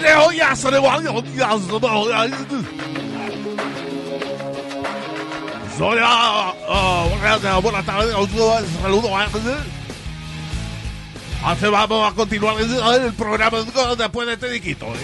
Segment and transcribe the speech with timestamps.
[0.00, 2.26] 的好呀，所有的网友呀，什么好呀？
[5.76, 6.54] 所有啊，
[7.20, 8.28] buenas, buenas tardes, un
[8.82, 9.28] saludo a
[11.44, 13.58] Hace vamos a continuar el programa
[13.96, 14.86] después de este diquito.
[14.86, 14.98] ¿eh?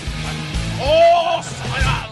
[0.80, 1.40] ¡Oh!
[1.42, 2.08] soya!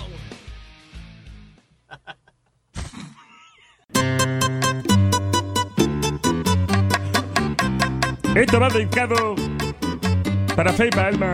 [8.36, 9.34] Esto va dedicado
[10.54, 11.32] para Faye Palma.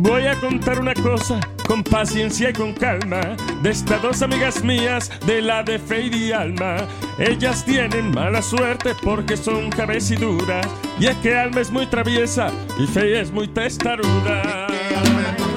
[0.00, 5.10] Voy a contar una cosa con paciencia y con calma de estas dos amigas mías
[5.26, 6.76] de la de Faye y Alma.
[7.18, 10.66] Ellas tienen mala suerte porque son cabeciduras
[11.00, 14.68] y es que Alma es muy traviesa y Faye es muy testaruda.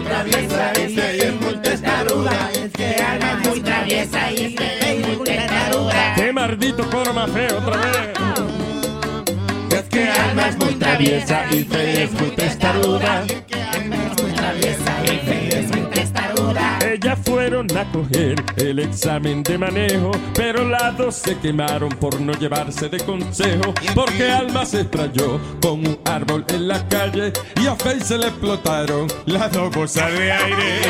[0.03, 2.51] traviesa y ella es muy testaruda.
[2.51, 6.13] Es que Alma es muy traviesa y es muy testaruda.
[6.15, 8.09] ¡Qué maldito coro más feo otra vez!
[9.71, 13.23] Es que Alma es muy traviesa y ella es muy testaruda.
[14.51, 16.79] Traviesa y es muy testaruda.
[16.85, 22.33] Ellas fueron a coger el examen de manejo, pero las dos se quemaron por no
[22.33, 27.77] llevarse de consejo, porque Alma se estrelló con un árbol en la calle y a
[27.77, 30.81] Faye se le explotaron las dos bolsas de aire.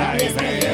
[0.00, 0.67] Ay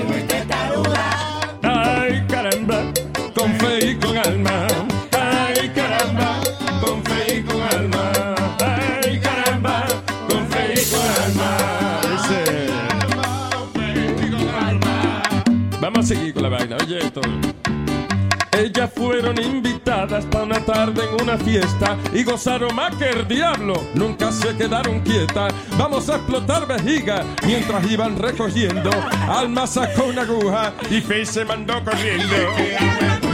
[18.56, 23.74] Ellas fueron invitadas para una tarde en una fiesta y gozaron más que el diablo.
[23.94, 25.52] Nunca se quedaron quietas.
[25.76, 28.90] Vamos a explotar vejiga mientras iban recogiendo.
[29.28, 33.33] Alma sacó una aguja y Faye se mandó corriendo.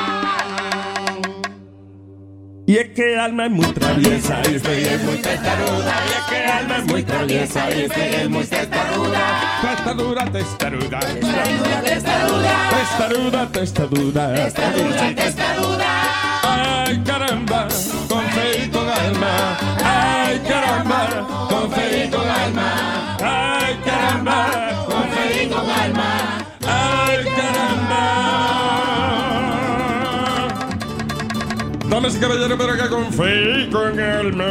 [2.71, 5.93] Y es que Alma es muy traviesa y es muy testaruda.
[6.07, 9.59] Y es que Alma es muy traviesa y es muy testaruda.
[9.61, 10.99] Testaruda, testaruda.
[11.01, 11.81] Testaruda,
[13.51, 14.33] testaruda.
[14.35, 15.89] Testaruda, testaruda.
[16.43, 17.67] Ay, caramba,
[32.01, 34.47] Damas y caballeros, pero acá con fe y con alma.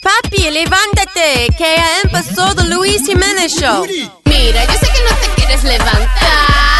[0.00, 3.84] Papi, levántate, que ya empezó The Luis Jiménez Show.
[4.24, 6.73] Mira, yo sé que no te quieres levantar,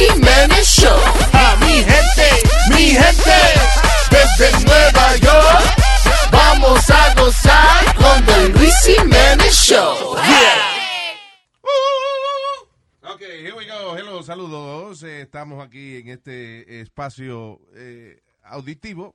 [0.00, 0.98] Jiménez Show.
[1.32, 2.28] A mi gente,
[2.70, 3.38] mi gente,
[4.10, 5.76] desde Nueva York,
[6.32, 10.16] vamos a gozar con The Luis Jiménez Show.
[10.16, 10.70] Yeah.
[13.12, 13.94] Ok, here we go.
[13.96, 15.02] Hello, saludos.
[15.02, 19.14] Eh, estamos aquí en este espacio eh, auditivo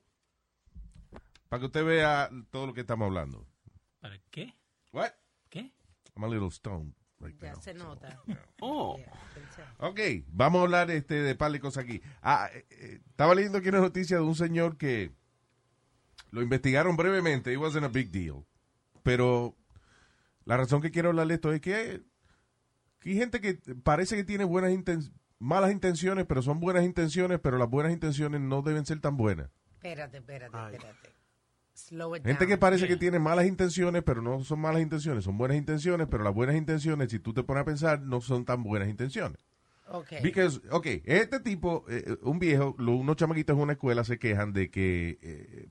[1.49, 3.47] para que usted vea todo lo que estamos hablando.
[4.01, 4.53] ¿Para qué?
[4.91, 5.11] What?
[5.49, 5.71] ¿Qué?
[6.15, 7.61] I'm a little stoned right Ya now.
[7.61, 8.21] se nota.
[8.61, 8.97] Oh.
[8.97, 9.24] Yeah, can tell.
[9.89, 12.01] Ok, vamos a hablar este, de par de cosas aquí.
[12.21, 15.11] Ah, eh, eh, estaba leyendo aquí una noticia de un señor que
[16.31, 17.51] lo investigaron brevemente.
[17.53, 18.45] It wasn't a big deal.
[19.03, 19.55] Pero
[20.45, 22.01] la razón que quiero hablar de esto es que,
[22.99, 23.53] que hay gente que
[23.83, 28.41] parece que tiene buenas inten- malas intenciones, pero son buenas intenciones, pero las buenas intenciones
[28.41, 29.49] no deben ser tan buenas.
[29.75, 31.09] Espérate, espérate, espérate.
[31.75, 32.49] Slow it Gente down.
[32.49, 36.23] que parece que tiene malas intenciones, pero no son malas intenciones, son buenas intenciones, pero
[36.23, 39.37] las buenas intenciones, si tú te pones a pensar, no son tan buenas intenciones.
[39.87, 40.21] Okay.
[40.21, 44.51] Because, ok, este tipo, eh, un viejo, lo- unos chamaquitos en una escuela se quejan
[44.53, 45.67] de que, eh,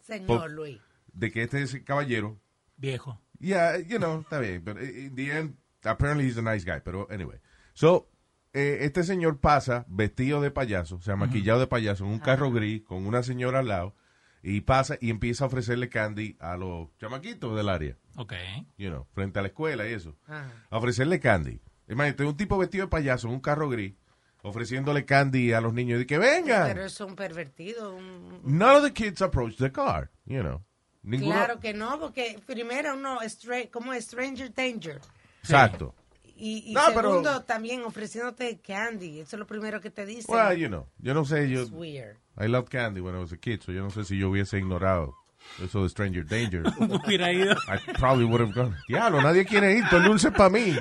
[0.00, 0.80] Señor po- Luis.
[1.12, 2.40] de que este es caballero,
[2.76, 3.20] Viejo.
[3.38, 7.06] yeah, you know, está bien, pero in the end, apparently he's a nice guy, pero
[7.10, 7.38] anyway.
[7.74, 8.10] So,
[8.52, 12.50] eh, este señor pasa vestido de payaso, o sea, maquillado de payaso, en un carro
[12.50, 13.94] gris, con una señora al lado,
[14.42, 18.32] y pasa y empieza a ofrecerle candy a los chamaquitos del área, Ok.
[18.78, 20.16] you know, frente a la escuela y eso.
[20.26, 21.60] A ofrecerle candy.
[21.88, 23.94] Imagínate, un tipo vestido de payaso en un carro gris,
[24.42, 26.66] ofreciéndole candy a los niños, y que vengan.
[26.68, 27.94] Pero es un pervertido.
[27.94, 30.62] un- None of the kids approach the car, you know.
[31.02, 31.32] Ninguno.
[31.34, 35.00] Claro que no, porque primero uno, stra- como Stranger Danger.
[35.42, 35.94] Exacto.
[36.36, 39.20] Y, y No, pero- segundo, también ofreciéndote candy.
[39.20, 40.34] Eso es lo primero que te dicen.
[40.34, 42.16] Well, you know, yo no sé, yo, It's weird.
[42.40, 44.58] I love candy when I was a kid, so yo no sé si yo hubiese
[44.58, 45.14] ignorado
[45.62, 46.62] eso de Stranger Danger.
[46.78, 47.54] Hubiera ido.
[47.68, 48.74] I probably would have gone.
[48.88, 50.74] Diablo, nadie quiere ir, todo el dulce para mí.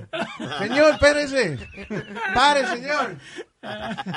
[0.60, 1.60] Señor, espérese.
[2.34, 3.18] Pare, señor.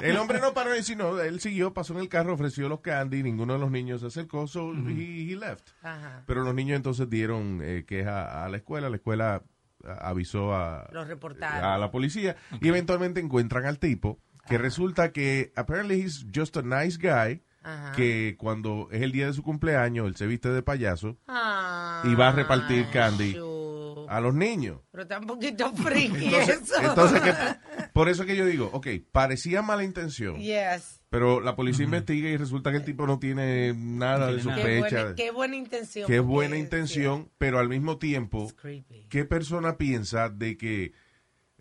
[0.03, 3.53] El hombre no paró, sino él siguió, pasó en el carro, ofreció los candy, ninguno
[3.53, 5.69] de los niños se acercó, so he, he left.
[5.83, 6.25] Ajá.
[6.27, 9.43] Pero los niños entonces dieron eh, queja a la escuela, la escuela
[9.87, 11.65] a- avisó a, Lo reportaron.
[11.65, 16.63] a la policía y eventualmente encuentran al tipo que resulta que apparently he's just a
[16.63, 17.93] nice guy Ajá.
[17.93, 22.15] que cuando es el día de su cumpleaños él se viste de payaso Ah, y
[22.15, 24.09] va a repartir candy shoot.
[24.09, 24.81] a los niños.
[24.93, 26.75] Pero está un poquito freaky Entonces, eso.
[26.81, 27.33] entonces que,
[27.93, 31.01] por eso que yo digo, ok, parecía mala intención, Yes.
[31.11, 34.63] pero la policía investiga y resulta que el tipo no tiene nada de tiene nada.
[34.63, 35.01] Qué sospecha.
[35.03, 36.07] buena, qué buena intención.
[36.07, 38.53] Qué buena intención, pero al mismo tiempo.
[39.09, 40.93] ¿qué persona piensa de que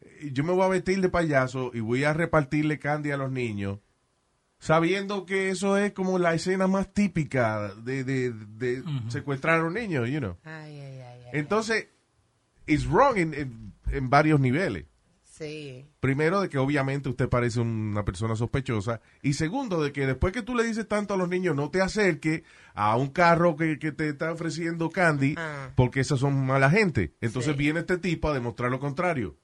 [0.01, 3.31] eh, yo me voy a vestir de payaso y voy a repartirle candy a los
[3.31, 3.79] niños,
[4.59, 9.73] sabiendo que eso es como la escena más típica de, de- de secuestrar a los
[9.73, 10.37] niños, you know?
[10.43, 11.29] Ay, ay, ay, ay.
[11.33, 11.87] Entonces,
[12.65, 14.85] it's wrong en, en- en varios niveles.
[15.23, 15.85] Sí.
[15.99, 19.01] Primero, de que obviamente usted parece una persona sospechosa.
[19.21, 21.81] Y segundo, de que después que tú le dices tanto a los niños, no te
[21.81, 22.43] acerque
[22.73, 25.71] a un carro que, que te está ofreciendo candy, Ah.
[25.75, 27.15] porque esas son mala gente.
[27.19, 27.57] Entonces Sí.
[27.57, 29.35] viene este tipo a demostrar lo contrario.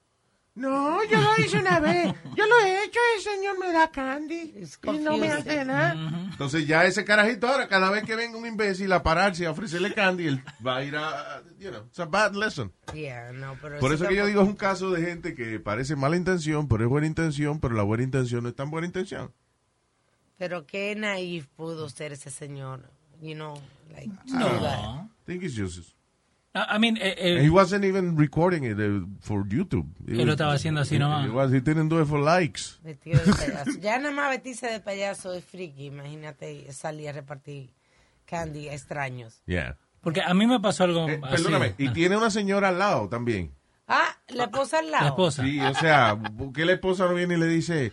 [0.61, 2.13] No, yo lo hice una vez.
[2.35, 4.53] Yo lo he hecho, el señor me da candy.
[4.83, 5.93] Y no me hace nada.
[6.31, 9.91] Entonces ya ese carajito ahora, cada vez que venga un imbécil a pararse a ofrecerle
[9.95, 12.71] candy, él va a ir a, you know, it's a bad lesson.
[12.93, 15.95] Yeah, no, pero Por eso que yo digo es un caso de gente que parece
[15.95, 19.33] mala intención, pero es buena intención, pero la buena intención no es tan buena intención.
[20.37, 22.87] Pero qué naif pudo ser ese señor.
[23.19, 23.59] You know,
[23.93, 24.47] like, No.
[24.47, 25.95] I think it's just...
[26.53, 29.87] I mean, eh, eh, he wasn't even recording it uh, for YouTube.
[30.05, 31.25] It Él lo estaba haciendo así nomás.
[31.25, 32.77] It was, he didn't do it for likes.
[32.83, 33.79] vestido de payaso.
[33.79, 35.85] ya nada más vestirse de payaso es friki.
[35.85, 37.69] Imagínate salir a repartir
[38.25, 39.41] candy a extraños.
[39.45, 39.77] Yeah.
[40.01, 41.35] porque a mí me pasó algo Eh, así.
[41.43, 43.53] perdóname, y tiene una señora al lado también.
[43.87, 45.03] Ah, la esposa al lado.
[45.03, 45.43] La esposa.
[45.43, 47.91] Sí, o sea, ¿por qué la esposa no viene y le dice,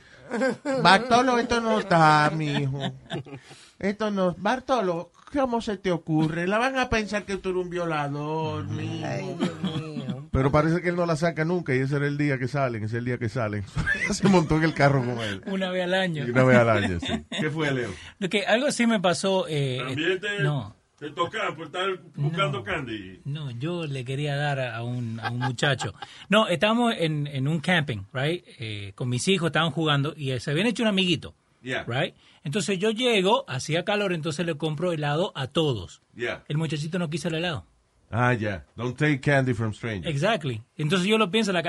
[0.82, 2.80] Bartolo, esto no está, mi hijo.
[3.78, 6.46] Esto no, Bartolo, ¿cómo se te ocurre?
[6.48, 10.28] La van a pensar que tú eres un violador, mi Ay, Dios mío.
[10.32, 12.82] Pero parece que él no la saca nunca y ese era el día que salen,
[12.84, 13.64] ese es el día que salen.
[14.12, 15.42] se montó en el carro con él.
[15.46, 16.26] Una vez al año.
[16.26, 17.24] Y una vez al año, sí.
[17.40, 17.90] ¿Qué fue, Leo?
[18.18, 19.46] Lo que algo sí me pasó.
[19.48, 23.20] Eh, También te, no, te toca por estar buscando candy.
[23.24, 25.94] no, yo le quería dar a un, a un muchacho.
[26.28, 28.44] No, estábamos en, en un camping, right?
[28.58, 32.14] Eh, con mis hijos estaban jugando y se habían hecho un amiguito, Yeah, right?
[32.48, 36.00] Entonces yo llego, hacía calor, entonces le compro helado a todos.
[36.16, 36.44] yeah.
[36.48, 37.66] El muchachito no quiso el helado.
[38.10, 38.64] Ah, ya.
[38.74, 40.10] Don't take candy from strangers.
[40.10, 40.62] Exactly.
[40.78, 41.62] Entonces yo lo pienso la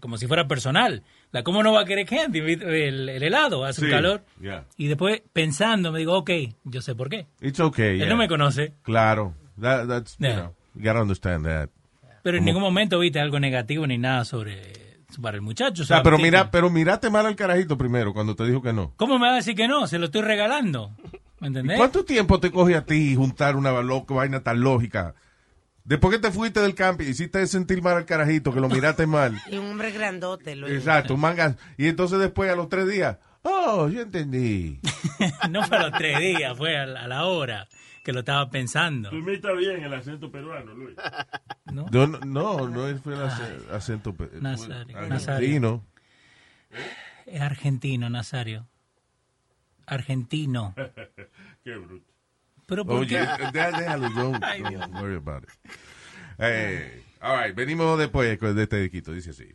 [0.00, 1.04] como si fuera personal.
[1.30, 2.40] La, ¿Cómo no va a querer candy?
[2.40, 4.24] El, el helado hace un Sí, calor.
[4.40, 4.64] yeah.
[4.76, 6.30] Y después pensando me digo, ok,
[6.64, 7.28] yo sé por qué.
[7.40, 8.08] It's okay, Él yeah.
[8.08, 9.34] no me conoce, Claro.
[9.60, 10.34] That, that's, you Yeah.
[10.40, 11.70] know, you gotta understand that.
[12.24, 15.82] pero en ningún momento viste algo negativo ni nada sobre para el muchacho.
[15.82, 18.72] O sea, sobre pero mira, pero mírate mal al carajito primero cuando te dijo que
[18.72, 18.92] no.
[18.96, 19.86] ¿Cómo me va a decir que no?
[19.86, 20.90] Se lo estoy regalando.
[21.40, 21.76] ¿Me entendés?
[21.78, 25.14] ¿Cuánto tiempo te coge a ti juntar una lo- vaina tan lógica?
[25.84, 29.06] Después que te fuiste del campo y hiciste sentir mal al carajito, que lo miraste
[29.06, 29.40] mal.
[29.50, 30.54] Y un hombre grandote.
[30.54, 30.72] Luis.
[30.74, 31.56] Exacto, un manga.
[31.78, 34.80] Y entonces después a los tres días, Oh, yo entendí.
[35.50, 37.66] no fue a los tres días, fue a la, a la hora
[38.08, 39.10] que lo estaba pensando.
[39.10, 40.96] Tú imitas bien el acento peruano, Luis.
[41.70, 41.84] ¿no?
[41.92, 45.34] No, no, no, fue el ace- acento pe- Nazario, fue Nazario.
[45.34, 45.84] argentino.
[47.26, 48.66] Es argentino, Nazario.
[49.84, 50.74] Argentino.
[51.64, 52.10] Qué bruto.
[52.64, 53.50] Pero ¿por Oye, qué?
[53.52, 55.50] déjalo, don't, don't worry about it.
[56.38, 59.54] Eh, all right, venimos después de este disquito, dice así.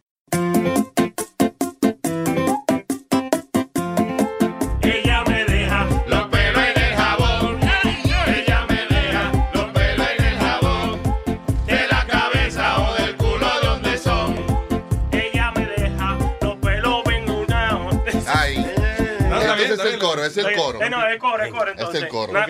[20.42, 20.86] Es el coro, es el coro.
[20.86, 22.02] Eh, no, es coro, es coro, Es entonces.
[22.04, 22.34] el coro.
[22.34, 22.48] Na-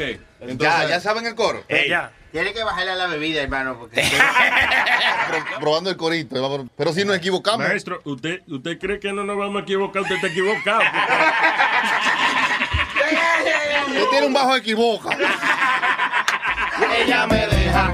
[0.57, 1.63] Ya, ya saben el coro.
[1.67, 2.11] Ella.
[2.31, 4.01] Tiene que bajarle a la bebida, hermano, porque...
[5.29, 6.41] Pro- probando el corito.
[6.41, 7.67] vamos- Pero si nos equivocamos.
[7.67, 10.01] Maestro, ¿usted, ¿usted cree que no nos vamos a equivocar?
[10.01, 10.81] Usted está equivocado.
[13.87, 15.15] Usted tiene un bajo equivoca.
[16.97, 17.93] Ella me deja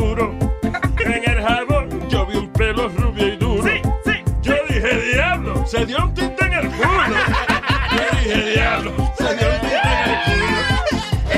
[0.00, 0.34] duro.
[1.04, 3.70] En el jabón yo vi un pelo rubio y duro.
[4.42, 7.16] Yo dije, diablo, se dio un tinte en el culo.
[7.92, 10.58] Yo dije, diablo, se dio un tinte en el culo.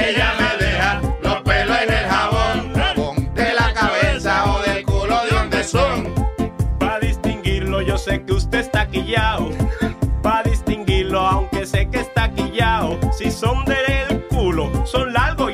[0.07, 2.75] Ella me deja los pelos en el jabón.
[2.75, 3.35] Jabón.
[3.35, 6.15] De la cabeza o del culo de donde son.
[6.79, 9.51] Para distinguirlo, yo sé que usted está quillao.
[10.23, 12.99] Para distinguirlo, aunque sé que está quillao.
[13.19, 15.52] Si son del culo, son largos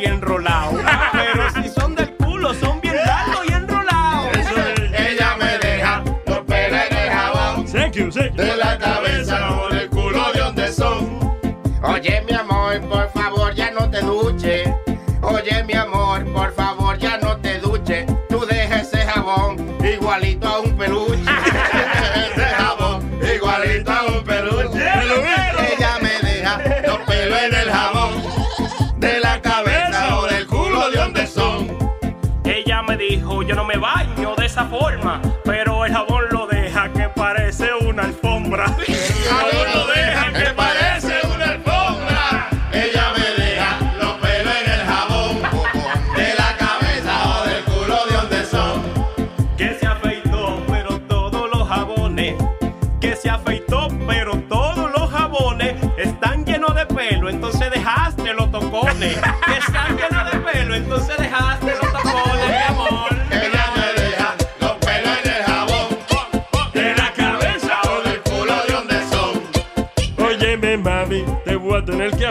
[32.98, 35.22] dijo, yo no me baño de esa forma.
[35.44, 38.66] Pero el jabón lo deja que parece una alfombra.
[38.88, 38.94] El
[39.28, 40.52] jabón lo deja que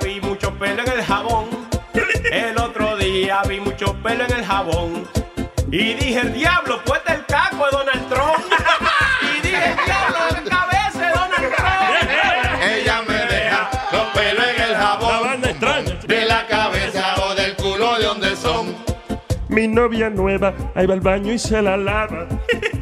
[0.00, 1.46] día vi mucho pelo en el jabón.
[2.30, 5.08] El otro día vi mucho pelo en el jabón.
[5.70, 8.44] Y dije, el diablo, pues el caco de Donald Trump.
[9.22, 12.62] Y dije, el diablo, la cabeza de Donald Trump.
[12.62, 15.22] Ella me deja los pelos en el La jabón.
[15.22, 15.94] banda extraña.
[16.06, 18.74] De la cabeza o del culo de donde son.
[19.48, 22.26] Mi novia nueva, ahí va al baño y se la lava.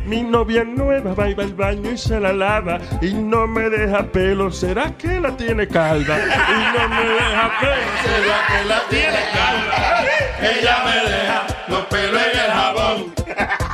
[0.06, 2.78] Mi novia nueva va y va al baño y se la lava.
[3.02, 6.16] Y no me deja pelo, ¿será que la tiene calva?
[6.16, 10.04] Y no me deja pelo, ¿será que la tiene calva?
[10.40, 13.14] Ella me deja los pelos en el jabón.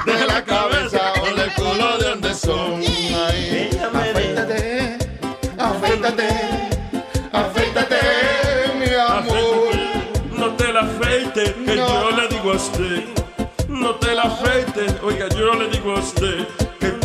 [0.06, 2.91] De la cabeza o del culo de donde son.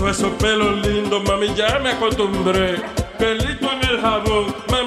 [0.09, 2.81] Esos pelos lindos, mami, ya me acostumbré.
[3.17, 4.86] Pelito en el jabón, mami,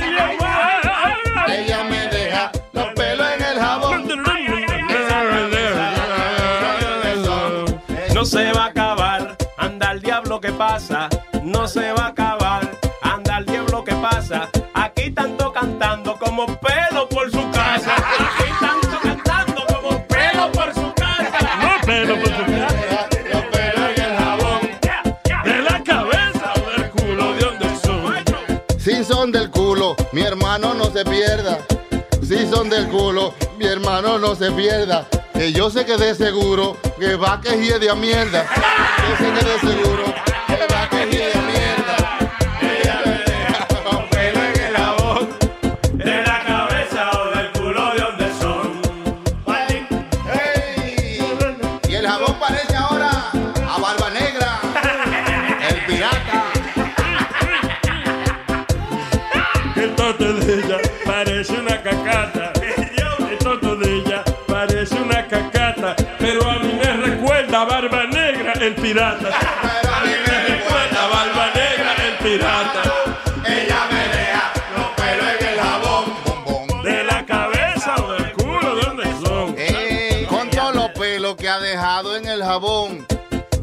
[8.21, 11.09] No se va a acabar, anda al diablo que pasa.
[11.41, 12.69] No se va a acabar,
[13.01, 14.47] anda al diablo que pasa.
[14.75, 17.95] Aquí tanto cantando como pelo por su casa.
[17.95, 21.39] Aquí tanto cantando como pelo por su casa.
[21.63, 23.07] No pelo por su casa.
[23.33, 24.61] Los pelos en el jabón.
[25.43, 28.79] De la cabeza o del culo de donde son.
[28.79, 31.57] Si son del culo, mi hermano no se pierda.
[32.21, 33.33] Si son del culo,
[34.01, 35.07] hermano no se pierda.
[35.33, 38.45] Que yo sé que de seguro que va que gie de mierda.
[39.09, 40.03] Yo sé que de seguro
[40.47, 41.50] que va que gie de mierda.
[68.61, 69.29] El pirata.
[69.81, 72.81] Pero a mí me recuerda Barba Negra, el pirata.
[73.45, 76.83] Ella me deja los pelos en el jabón.
[76.83, 79.55] De la cabeza o del culo, ¿de dónde son?
[79.57, 83.07] Ey, con todos los pelos que ha dejado en el jabón.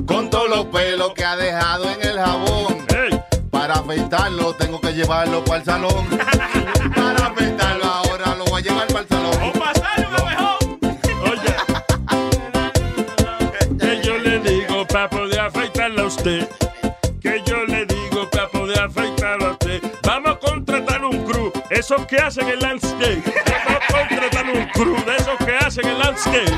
[0.06, 2.86] Con todos los pelos que ha dejado en el jabón.
[2.88, 6.06] Ey, Para afeitarlo tengo que llevarlo para el salón.
[6.94, 9.52] Para afeitarlo ahora lo voy a llevar para el salón.
[21.78, 23.22] Esos que hacen el landscape.
[23.46, 26.50] Vamos a contratar un crew de esos que hacen el landscape.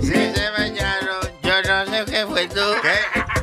[0.00, 2.60] Si se bañaron, yo no sé qué fue tú.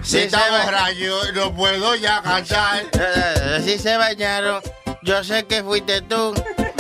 [0.04, 2.84] Si está borracho, no puedo ya cantar.
[2.94, 4.62] Eh, Si se bañaron,
[5.04, 6.34] yo sé que fuiste tú.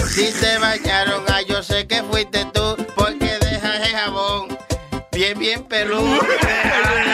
[0.08, 2.76] Si se bañaron, ah, yo sé que fuiste tú.
[2.96, 4.58] Porque dejas el jabón
[5.12, 6.20] bien, bien peludo.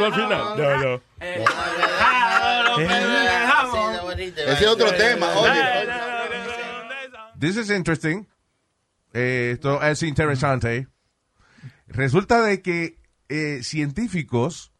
[0.00, 0.42] solo al final?
[0.56, 1.00] No, no.
[4.36, 5.60] Ese es otro tema, oye.
[7.38, 8.26] This is interesting.
[9.12, 10.88] Eh, esto es interesante.
[11.88, 14.72] Resulta de que eh, científicos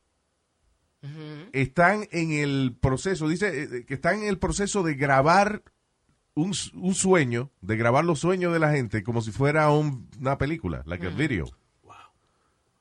[1.53, 5.63] están en el proceso, dice eh, que están en el proceso de grabar
[6.35, 10.37] un, un sueño, de grabar los sueños de la gente como si fuera un- una
[10.37, 11.47] película, like a video.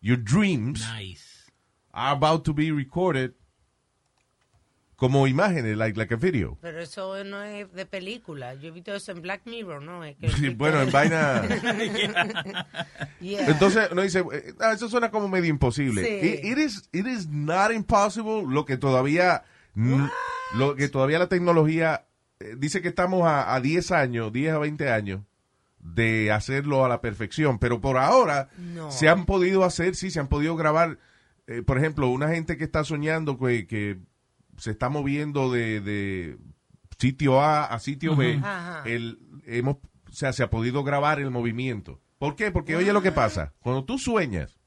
[0.02, 1.29] Your dreams Nice.
[1.92, 3.32] Are about to be recorded
[4.96, 6.58] como imágenes, like, like a video.
[6.62, 8.54] Pero eso no es de película.
[8.56, 10.04] Yo he visto eso en Black Mirror, ¿no?
[10.04, 11.42] Es que Sí, bueno, en vaina.
[13.22, 13.48] Yeah.
[13.50, 16.04] Entonces uno dice, eh, ah, eso suena como medio imposible.
[16.04, 16.28] Sí.
[16.28, 18.44] It, it is, it is not impossible.
[18.48, 19.44] Lo que todavía,
[20.56, 22.06] lo que todavía la tecnología
[22.40, 25.22] eh, dice que estamos a, a 10 años, 10 a 20 años
[25.80, 27.60] de hacerlo a la perfección.
[27.60, 28.90] Pero por ahora No.
[28.92, 30.98] se han podido hacer, sí, se han podido grabar.
[31.50, 33.98] Eh, por ejemplo, una gente que está soñando que, que
[34.58, 36.38] se está moviendo de, de
[37.00, 38.40] sitio A a sitio B,
[38.86, 42.00] el, hemos, o sea, se ha podido grabar el movimiento.
[42.20, 42.52] ¿Por qué?
[42.52, 43.56] Porque oye lo que pasa.
[43.62, 44.60] Cuando tú sueñas,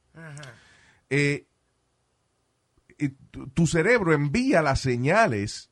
[1.08, 1.46] eh,
[2.98, 5.70] y tu, tu cerebro envía las señales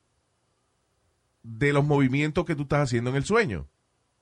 [1.43, 3.69] de los movimientos que tú estás haciendo en el sueño.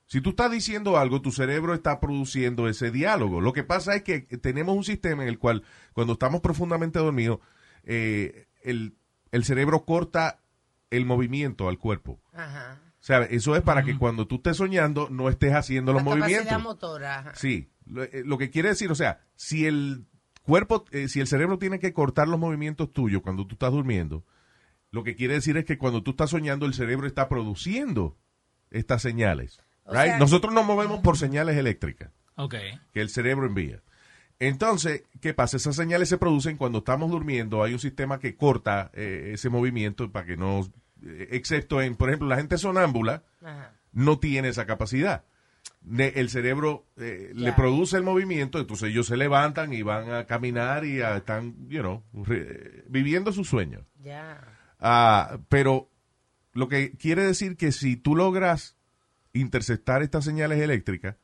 [0.09, 3.41] Si tú estás diciendo algo, tu cerebro está produciendo ese diálogo.
[3.41, 7.39] Lo que pasa es que tenemos un sistema en el cual, cuando estamos profundamente dormidos,
[7.83, 8.95] eh, el,
[9.31, 10.39] el cerebro corta
[10.89, 12.19] el movimiento al cuerpo.
[12.33, 12.81] Ajá.
[12.99, 16.09] O sea, eso es para que cuando tú estés soñando no estés haciendo los La
[16.15, 16.63] movimientos.
[16.63, 17.19] motora.
[17.19, 17.35] ajá.
[17.35, 20.07] Sí, lo, eh, lo que quiere decir, o sea, si el
[20.41, 24.25] cuerpo, eh, si el cerebro tiene que cortar los movimientos tuyos cuando tú estás durmiendo,
[24.89, 28.17] lo que quiere decir es que cuando tú estás soñando, el cerebro está produciendo
[28.71, 29.61] estas señales.
[29.89, 30.05] O right?
[30.11, 32.11] sea- Nosotros nos movemos por señales eléctricas
[32.93, 33.81] que el cerebro envía.
[34.39, 35.57] Entonces, ¿qué pasa?
[35.57, 37.61] Esas señales se producen cuando estamos durmiendo.
[37.63, 40.61] Hay un sistema que corta eh, ese movimiento para que no,
[41.05, 43.73] eh, excepto en, por ejemplo, la gente sonámbula Ajá.
[43.91, 45.25] no tiene esa capacidad.
[45.83, 50.25] Ne- el cerebro eh, le produce el movimiento, entonces ellos se levantan y van a
[50.25, 53.85] caminar y están, you know, re- viviendo su sueño.
[54.01, 54.41] Ya.
[54.79, 55.89] Ah, pero
[56.53, 58.77] lo que quiere decir que si tú logras
[59.33, 61.15] interceptar estas señales eléctricas,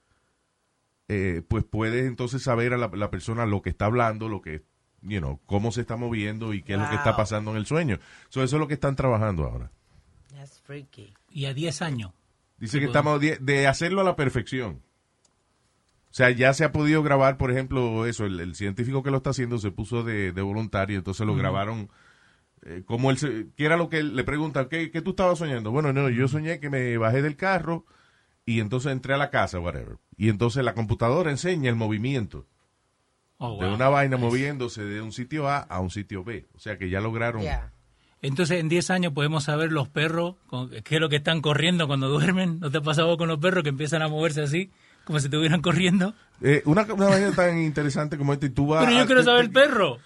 [1.07, 4.63] eh, pues puedes entonces saber a la, la persona lo que está hablando, lo que,
[5.01, 7.65] you know, cómo se está moviendo y qué es lo que está pasando en el
[7.65, 7.99] sueño.
[8.29, 9.71] So, eso es lo que están trabajando ahora.
[10.33, 11.13] That's freaky.
[11.29, 12.11] Y a 10 años.
[12.57, 14.81] Dice que estamos de, hacerlo a la perfección.
[16.09, 19.17] O sea, ya se ha podido grabar, por ejemplo, eso, el, el científico que lo
[19.17, 21.89] está haciendo se puso de, de voluntario, entonces lo grabaron
[22.65, 25.37] eh, como él, se, que era lo que él le pregunta, ¿qué, qué tú estabas
[25.39, 25.71] soñando?
[25.71, 27.85] Bueno, no, yo soñé que me bajé del carro
[28.45, 29.97] y entonces entré a la casa, whatever.
[30.17, 32.45] Y entonces la computadora enseña el movimiento
[33.37, 36.47] Oh, de una vaina moviéndose de un sitio A a un sitio B.
[36.55, 37.43] O sea que ya lograron...
[38.21, 41.85] Entonces, en 10 años podemos saber los perros, con- qué es lo que están corriendo
[41.85, 42.59] cuando duermen.
[42.61, 44.71] ¿No te ha pasado con los perros que empiezan a moverse así,
[45.03, 46.13] como si estuvieran corriendo?
[46.41, 48.85] Eh, una, una vaina tan interesante como esta y tú vas...
[48.85, 49.97] Pero yo quiero saber el perro.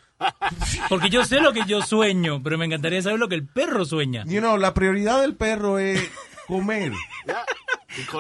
[0.90, 3.86] Porque yo sé lo que yo sueño, pero me encantaría saber lo que el perro
[3.86, 4.24] sueña.
[4.26, 6.00] You know, la prioridad del perro es
[6.48, 6.92] comer.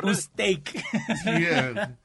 [0.03, 0.83] Un steak.
[1.25, 1.97] Yeah.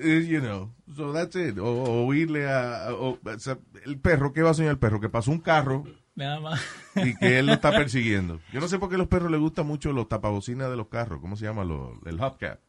[0.00, 1.58] Eh, you know, so that's it.
[1.58, 5.00] O, o oírle a, o- o sea, el perro, ¿qué va a soñar el perro?
[5.00, 6.60] Que pasó un carro Nada más.
[6.96, 8.40] y que él lo está persiguiendo.
[8.52, 10.88] Yo no sé por qué a los perros les gustan mucho los tapabocinas de los
[10.88, 11.20] carros.
[11.20, 11.64] ¿Cómo se llama?
[11.64, 12.60] Lo- el hubcap.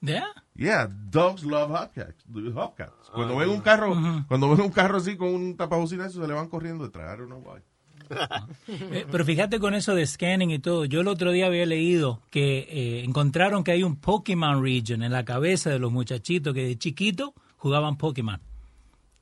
[0.00, 0.26] ¿Ya?
[0.54, 2.24] Yeah, dogs love hubcaps.
[2.32, 3.10] hubcaps.
[3.12, 3.96] Cuando Ah, ven un carro,
[4.28, 7.14] cuando ven un carro así con un tapabocina, eso se le van corriendo detrás.
[7.14, 7.60] I don't know why.
[8.68, 10.84] Eh, pero fíjate con eso de scanning y todo.
[10.84, 15.12] Yo el otro día había leído que eh, encontraron que hay un Pokémon region en
[15.12, 18.40] la cabeza de los muchachitos que de chiquito jugaban Pokémon.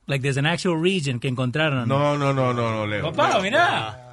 [0.05, 1.87] Like there's an actual region que encontraron.
[1.87, 3.03] No, no, no, no, no, Leo.
[3.11, 3.41] Papá, No.
[3.41, 4.03] mira.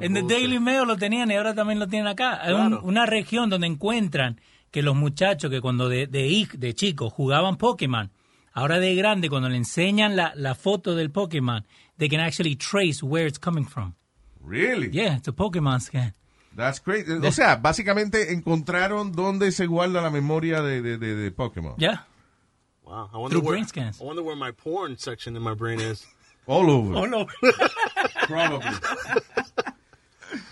[0.00, 2.40] En The Daily Mail lo tenían y ahora también lo tienen acá.
[2.42, 4.40] Hay un- una región donde encuentran
[4.72, 8.10] que los muchachos que cuando de, de, de chicos jugaban Pokémon,
[8.52, 11.64] ahora de grande, cuando le enseñan la, la foto del Pokémon,
[11.98, 13.94] they can actually trace where it's coming from.
[14.44, 14.90] Really?
[14.90, 16.14] Yeah, it's a Pokémon scan.
[16.56, 17.12] That's crazy.
[17.12, 21.76] O sea, básicamente encontraron dónde se guarda la memoria de, de, de, de Pokémon.
[21.78, 22.04] Yeah.
[22.84, 23.10] Wow.
[23.12, 24.00] I wonder Through where, brain scans.
[24.00, 26.04] I wonder where my porn section in my brain is.
[26.46, 26.94] All over.
[26.94, 27.32] All over.
[28.26, 28.66] Probably.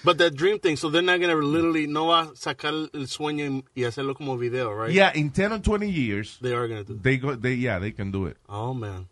[0.05, 3.62] But that dream thing, so they're not gonna literally no va a sacar el sueño
[3.75, 4.93] y, hacerlo como video, right?
[4.93, 6.99] Yeah, in 10 or 20 years, They are gonna do.
[7.03, 8.37] they go, they, yeah, they can do it.
[8.49, 9.07] Oh man.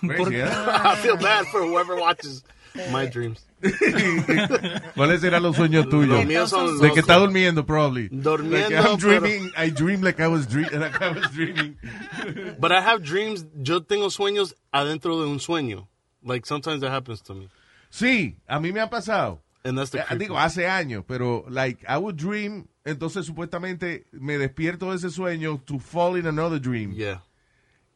[0.00, 0.48] Crazy, ¿eh?
[0.50, 2.42] I feel bad for whoever watches
[2.90, 3.44] my dreams.
[4.94, 6.08] ¿Cuáles serán los sueños tuyos?
[6.18, 8.08] Los míos son De los- que está durmiendo, probably.
[8.10, 11.76] Durmiendo, Like, I'm pero- dreaming, I dream like I was, dream, like I was dreaming.
[12.58, 13.44] But I have dreams.
[13.62, 15.86] Yo tengo sueños adentro de un sueño.
[16.22, 17.48] Like sometimes that happens to me.
[17.90, 19.40] Sí, a mí me ha pasado.
[19.64, 24.36] And that's the creepy- Digo, hace años, pero like I would dream, entonces supuestamente me
[24.36, 26.92] despierto de ese sueño to fall in another dream.
[26.92, 27.22] Yeah.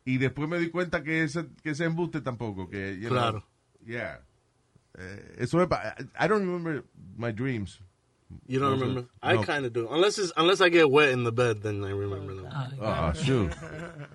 [0.06, 3.44] Y después me di cuenta que ese, que ese embuste tampoco, que you know, Claro.
[3.86, 4.20] yeah.
[4.98, 6.84] Eh, eso es, pa- I don't remember
[7.18, 7.78] my dreams.
[8.46, 9.02] You don't No, remember?
[9.02, 9.08] no.
[9.22, 9.88] I kind of do.
[9.90, 12.48] Unless it's, unless I get wet in the bed, then I remember them.
[12.80, 13.52] Ah, shoot.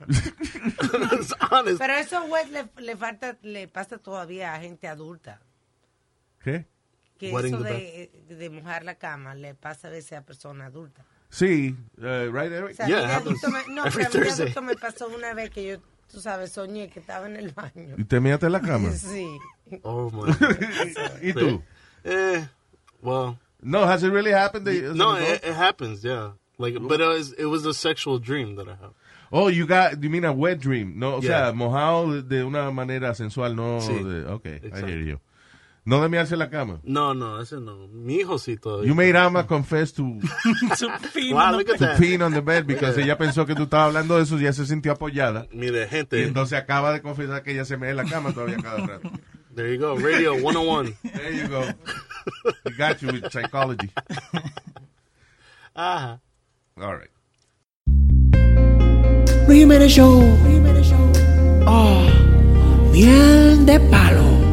[0.10, 1.80] it's honest.
[1.80, 5.40] Pero eso wet le, le falta, le pasa todavía a gente adulta.
[6.44, 6.66] ¿Qué?
[7.18, 11.06] Que Wetting eso de, de mojar la cama le pasa a veces a persona adulta.
[11.30, 12.72] Sí, eh, right, Eric?
[12.72, 15.66] O sea, Yeah, adulto me, no, every pero a mí me pasó una vez que
[15.66, 15.78] yo,
[16.12, 17.96] tú sabes, soñé que estaba en el baño.
[17.98, 18.92] ¿Y te measte en la cama?
[18.98, 19.28] Sí.
[19.84, 20.32] Oh my.
[20.40, 21.22] God.
[21.24, 21.64] ¿Y tú?
[22.04, 22.48] Eh,
[23.02, 24.66] well, No, has it really happened?
[24.68, 26.04] that- no, it, it happens.
[26.04, 26.34] Yeah.
[26.60, 28.94] Like, but it was it was a sexual dream that I have.
[29.32, 31.00] Oh, you got, you mean a wet dream.
[31.00, 31.46] No, o Yeah.
[31.50, 34.88] sea, mojado de, una manera sensual, no Sí, de, ok, I exacto.
[34.88, 35.20] hear you.
[35.86, 36.80] No de mearse la cama.
[36.84, 37.90] No, no, ese no.
[37.90, 38.88] Mi hijo sí todavía.
[38.88, 40.04] You made Ama confess to,
[41.32, 41.98] Wow, look at to that.
[42.00, 44.54] peeing on the bed because ella pensó que tú estabas hablando de eso y ya
[44.54, 45.46] se sintió apoyada.
[45.52, 46.24] Mire, Y gente.
[46.24, 49.12] entonces acaba de confesar que ella se mea en la cama todavía cada rato.
[49.56, 49.96] There you go.
[49.98, 50.94] Radio 101.
[51.04, 51.62] There you go.
[52.66, 53.90] We got you with psychology.
[55.76, 56.22] Ajá.
[56.78, 57.10] All right.
[59.48, 60.24] Luis Jiménez Show.
[61.68, 62.08] Oh,
[62.92, 64.53] miel de palo.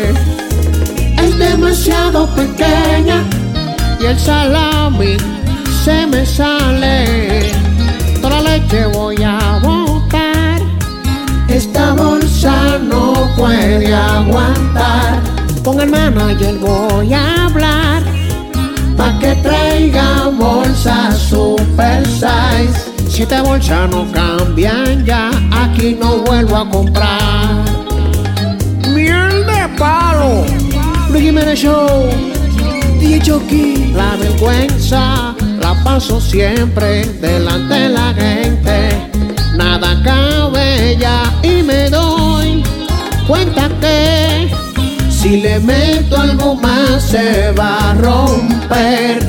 [1.83, 3.23] Demasiado pequeña
[3.99, 5.17] y el salami
[5.83, 7.53] se me sale.
[8.21, 10.61] Toda la leche voy a botar.
[11.47, 15.21] Esta bolsa no puede aguantar.
[15.63, 18.03] Con el manager voy a hablar.
[18.95, 22.91] Pa' que traiga bolsas super size.
[23.09, 25.31] Siete bolsas no cambian ya.
[25.51, 27.90] Aquí no vuelvo a comprar.
[31.11, 32.09] Luis Jiménez Show.
[32.99, 33.91] DJ Chucky.
[33.93, 39.11] La vergüenza la paso siempre delante de la gente.
[39.57, 42.63] Nada cabe ya y me doy
[43.27, 44.49] cuenta que
[45.09, 49.19] si le meto algo más se va a romper.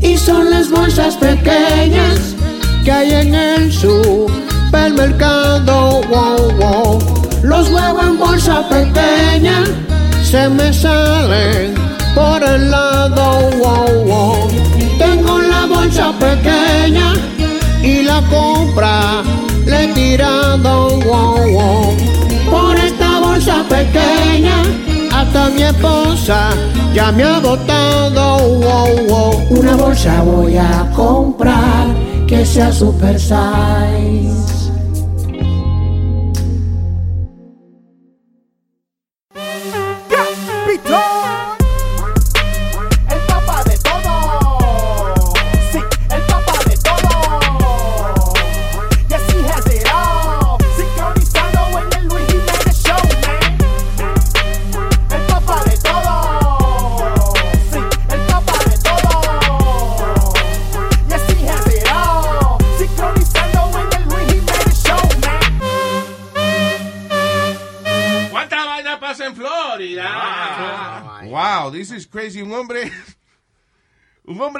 [0.00, 2.34] Y son las bolsas pequeñas
[2.84, 6.00] que hay en el supermercado.
[6.08, 7.25] Wow, wow.
[7.46, 9.62] Los huevos en bolsa pequeña
[10.20, 11.74] se me salen
[12.12, 13.50] por el lado.
[13.62, 14.48] Wow, wow.
[14.98, 17.12] Tengo la bolsa pequeña
[17.84, 19.22] y la compra
[19.64, 20.98] le he tirado.
[21.06, 21.96] Wow, wow.
[22.50, 24.56] Por esta bolsa pequeña
[25.14, 26.48] hasta mi esposa
[26.92, 28.38] ya me ha botado.
[28.58, 29.46] Wow, wow.
[29.50, 31.86] Una bolsa voy a comprar
[32.26, 34.65] que sea super size.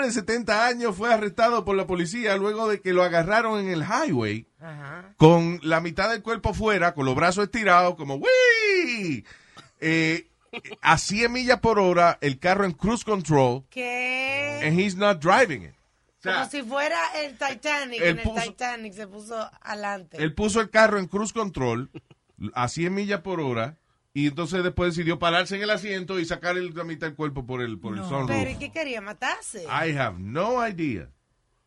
[0.07, 3.83] De 70 años fue arrestado por la policía luego de que lo agarraron en el
[3.85, 4.47] highway
[5.16, 9.25] con la mitad del cuerpo fuera, con los brazos estirados, como ¡Wii!
[9.81, 10.29] Eh,
[10.81, 14.62] a 100 millas por hora, el carro en cruise control, ¿Qué?
[14.64, 15.73] and he's not driving it.
[16.23, 18.01] Como si fuera el Titanic.
[18.01, 20.16] en el puso- Titanic se puso adelante.
[20.21, 21.90] Él puso el carro en cruise control
[22.55, 23.77] a 100 millas por hora
[24.18, 27.44] y entonces después decidió pararse en el asiento y sacar el- la mitad del cuerpo
[27.44, 28.31] por el, por el sunroof.
[28.31, 29.64] Pero ¿y qué quería matarse?
[29.64, 31.11] I have no idea.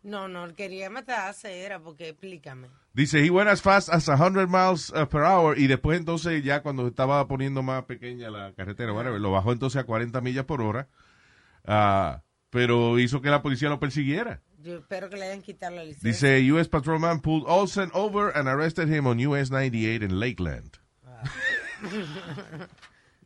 [0.02, 2.70] No, no, él quería matarse, era porque, explícame.
[2.94, 6.64] Dice, he went as fast as 100 miles uh, per hour y después entonces ya
[6.64, 10.62] cuando estaba poniendo más pequeña la carretera, whatever, lo bajó entonces a 40 millas por
[10.62, 10.88] hora,
[11.66, 14.42] Ah, pero hizo que la policía lo persiguiera.
[14.64, 16.10] Yo espero que le hayan quitado la licencia.
[16.34, 16.70] Dice, U.S.
[16.70, 20.78] patrolman pulled Olsen over and arrested him on US 98 in Lakeland.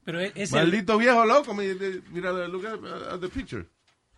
[0.05, 3.65] Pero es es el, Maldito viejo loco, mira, look at, at the picture.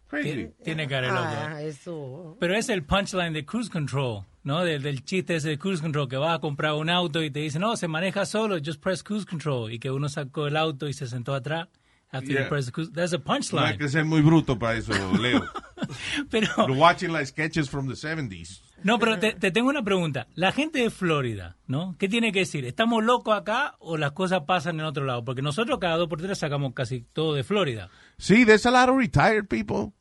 [0.08, 0.50] Crazy.
[0.64, 1.28] tiene, cara loco.
[1.28, 2.38] Ah, eso.
[2.40, 4.64] Pero es el punchline de Cruise Control, ¿no?
[4.64, 7.40] Del, del chiste ese de Cruise Control, que vas a comprar un auto y te
[7.40, 9.72] dice, no, se maneja solo, just press Cruise Control.
[9.72, 11.68] Y que uno sacó el auto y se sentó atrás.
[12.12, 12.50] After you Yeah.
[12.50, 13.78] press the cruise, that's a No hay punchline.
[13.78, 15.44] que ser muy bruto para eso, Leo.
[16.32, 18.62] Pero, You're watching like sketches from the 70s.
[18.86, 20.28] No, pero te, te tengo una pregunta.
[20.36, 21.96] La gente de Florida, ¿no?
[22.00, 22.66] ¿Qué tiene que decir?
[22.66, 25.26] ¿Estamos locos acá o las cosas pasan en otro lado?
[25.26, 27.90] Porque nosotros cada dos por tres sacamos casi todo de Florida.
[28.18, 29.92] Sí, there's a lot of retired people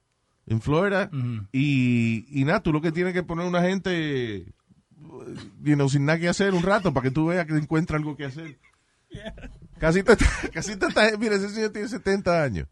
[0.46, 1.10] in Florida.
[1.52, 4.52] Y, y nada, tú lo que tienes que poner una gente,
[5.62, 8.16] you know, sin nada que hacer un rato para que tú veas que encuentra algo
[8.16, 8.58] que hacer.
[9.78, 10.16] Casi te,
[10.52, 12.68] casi te está, mira, ese señor tiene 70 años.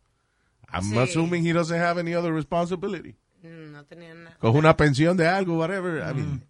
[0.73, 0.99] I'm Sí.
[0.99, 3.15] assuming he doesn't have any other responsibility.
[3.83, 4.37] Mm, No tenía nada.
[4.39, 6.01] Coge una pensión de algo, whatever.
[6.03, 6.43] I mean,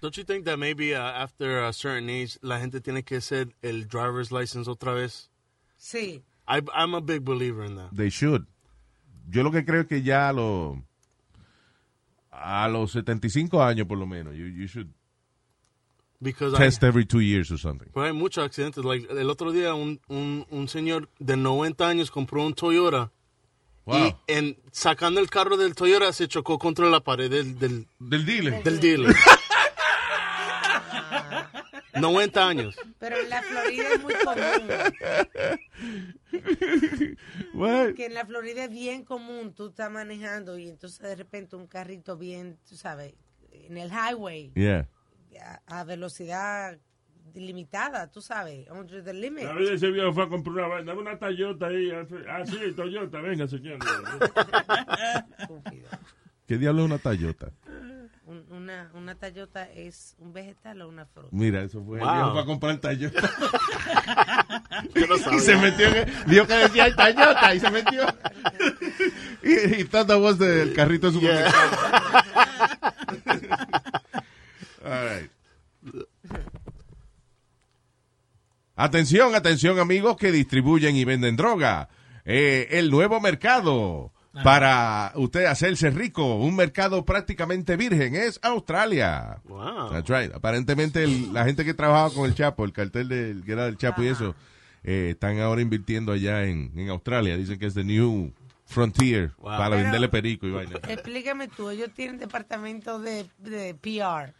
[0.00, 3.48] Don't you think that maybe uh, after a certain age la gente tiene que hacer
[3.62, 5.28] el driver's license otra vez?
[5.76, 6.22] Sí.
[6.46, 7.90] I, I'm a big believer in that.
[7.92, 8.46] they should.
[9.28, 10.78] Yo lo que creo es que ya a los,
[12.30, 14.88] a los 75 años por lo menos, you, you should
[16.20, 17.88] Because test I, every two years or something.
[17.92, 18.84] pero hay muchos accidentes.
[18.84, 23.10] Like, el otro día un, un, un señor de 90 años compró un Toyota
[23.88, 23.96] Wow.
[23.96, 28.26] Y en, sacando el carro del Toyota se chocó contra la pared del, del, del
[28.26, 28.62] dealer.
[28.62, 29.16] Del dealer.
[31.98, 32.76] 90 años.
[32.98, 34.68] Pero en la Florida es muy común.
[37.96, 39.54] Que en la Florida es bien común.
[39.54, 43.14] Tú estás manejando y entonces de repente un carrito bien, tú sabes,
[43.50, 44.52] en el highway.
[44.54, 44.86] Yeah.
[45.66, 46.78] A, a velocidad
[47.34, 49.44] limitada, tú sabes, under the limit.
[49.46, 50.94] A ver, ese viejo fue a comprar una vaina.
[50.94, 51.90] Una Toyota ahí.
[52.28, 53.20] Ah, sí, Toyota.
[53.20, 53.78] Venga, señor.
[56.46, 57.50] ¿Qué diablo es una Toyota?
[58.24, 61.28] Un- una, una Toyota es un vegetal o una fruta.
[61.32, 61.98] Mira, eso fue.
[61.98, 62.08] Wow.
[62.08, 63.30] El viejo fue a comprar Toyota.
[65.30, 68.06] Y se metió, en- vio que decía Toyota y se metió.
[69.42, 71.76] y, y thought that was the- el carrito de supermercado.
[74.84, 75.30] All right.
[78.80, 81.88] Atención, atención amigos que distribuyen y venden droga.
[82.24, 84.12] Eh, el nuevo mercado
[84.44, 89.38] para usted hacerse rico, un mercado prácticamente virgen, es Australia.
[89.48, 89.90] Wow.
[89.90, 90.32] That's right.
[90.32, 93.76] Aparentemente el- la gente que trabajaba con el Chapo, el cartel del, que era del
[93.78, 94.36] Chapo y eso,
[94.84, 97.36] eh, están ahora invirtiendo allá en, en Australia.
[97.36, 98.30] Dicen que es the new
[98.64, 100.76] frontier para Pero- venderle perico y vaina.
[100.88, 104.34] Explícame tú, ellos tienen departamento de, de PR.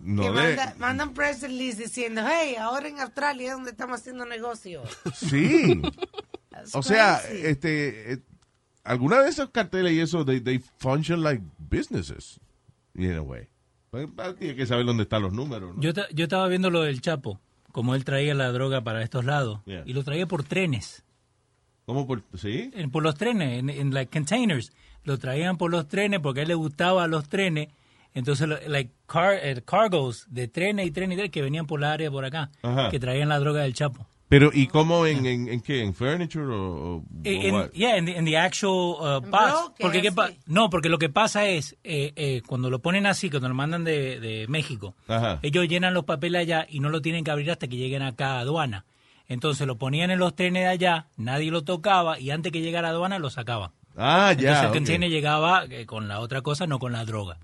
[0.00, 4.00] No que de- manda, mandan press release diciendo, hey, ahora en Australia es donde estamos
[4.00, 4.82] haciendo negocio.
[5.14, 5.80] Sí.
[6.74, 7.46] O sea, crazy.
[7.46, 8.18] este, eh,
[8.84, 12.38] alguna de esos carteles y eso, they, they function like businesses,
[12.94, 13.48] in a way.
[13.90, 15.80] Pues, ah, Tiene que saber dónde están los números, ¿no?
[15.82, 17.40] Yo, yo estaba viendo lo del Chapo,
[17.72, 19.82] como él traía la droga para estos lados, Yeah.
[19.86, 21.02] y lo traía por trenes.
[21.86, 22.70] ¿Cómo por, sí?
[22.74, 24.72] En- por los trenes, en, en like containers.
[25.04, 27.68] Lo traían por los trenes porque a él le gustaban los trenes.
[28.14, 31.80] Entonces, lo- like car, eh, cargos de trenes y trenes y trenes que venían por
[31.80, 32.90] la área por acá, Ajá.
[32.90, 34.06] que traían la droga del Chapo.
[34.28, 35.82] Pero, ¿y cómo en, en, en qué?
[35.82, 39.72] ¿En furniture o, Eh, en- yeah, en the, in the actual uh, box.
[39.78, 43.28] Porque qué pa- no, porque lo que pasa es, eh, eh, cuando lo ponen así,
[43.28, 45.38] cuando lo mandan de, de México, Ajá.
[45.42, 48.36] ellos llenan los papeles allá y no lo tienen que abrir hasta que lleguen acá
[48.36, 48.86] a aduana.
[49.28, 52.88] Entonces lo ponían en los trenes de allá, nadie lo tocaba y antes que llegara
[52.88, 53.70] a aduana lo sacaban.
[53.98, 54.48] Ah, ya.
[54.48, 54.72] Entonces el ok.
[54.74, 57.38] container llegaba eh, con la otra cosa, no con la droga.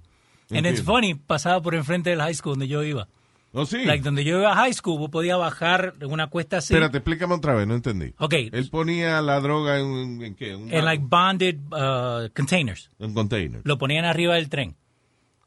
[0.51, 0.85] And it's Entiendo.
[0.85, 3.07] funny, pasaba por enfrente del high school donde yo iba.
[3.53, 3.85] ¿Oh, sí?
[3.85, 6.75] Like, donde yo iba a high school, vos podías bajar en una cuesta así.
[6.75, 8.13] Espérate, explícame otra vez, no entendí.
[8.19, 8.35] Ok.
[8.53, 10.55] Él ponía la droga en, en qué?
[10.55, 12.91] Un, En like bonded uh, containers.
[12.99, 13.61] un container.
[13.65, 14.77] Lo ponían arriba del tren.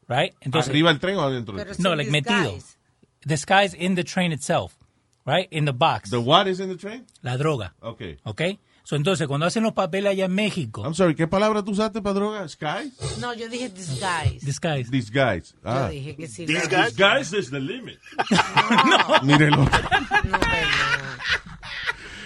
[0.08, 0.34] Right?
[0.52, 1.76] ¿Arriba del tren o adentro del tren?
[1.78, 2.58] No, like metido.
[3.24, 4.74] Disguised in the train itself.
[5.24, 5.46] Right?
[5.52, 6.10] In the box.
[6.10, 7.06] The what is in the train?
[7.22, 7.74] La droga.
[7.80, 8.18] Okay.
[8.24, 8.42] ¿Ok?
[8.84, 10.82] So, entonces, cuando hacen los papeles allá en México.
[10.84, 12.48] I'm sorry, ¿qué palabra tú usaste para droga?
[12.48, 12.92] ¿Sky?
[13.20, 14.44] No, yo dije disguise.
[14.44, 14.90] Disguise.
[14.90, 15.54] Disguise.
[15.62, 15.84] Ah.
[15.86, 16.46] Yo dije que sí.
[16.48, 17.98] La- guys is the limit.
[19.22, 19.58] Mírelo.
[19.58, 20.38] No, pero no.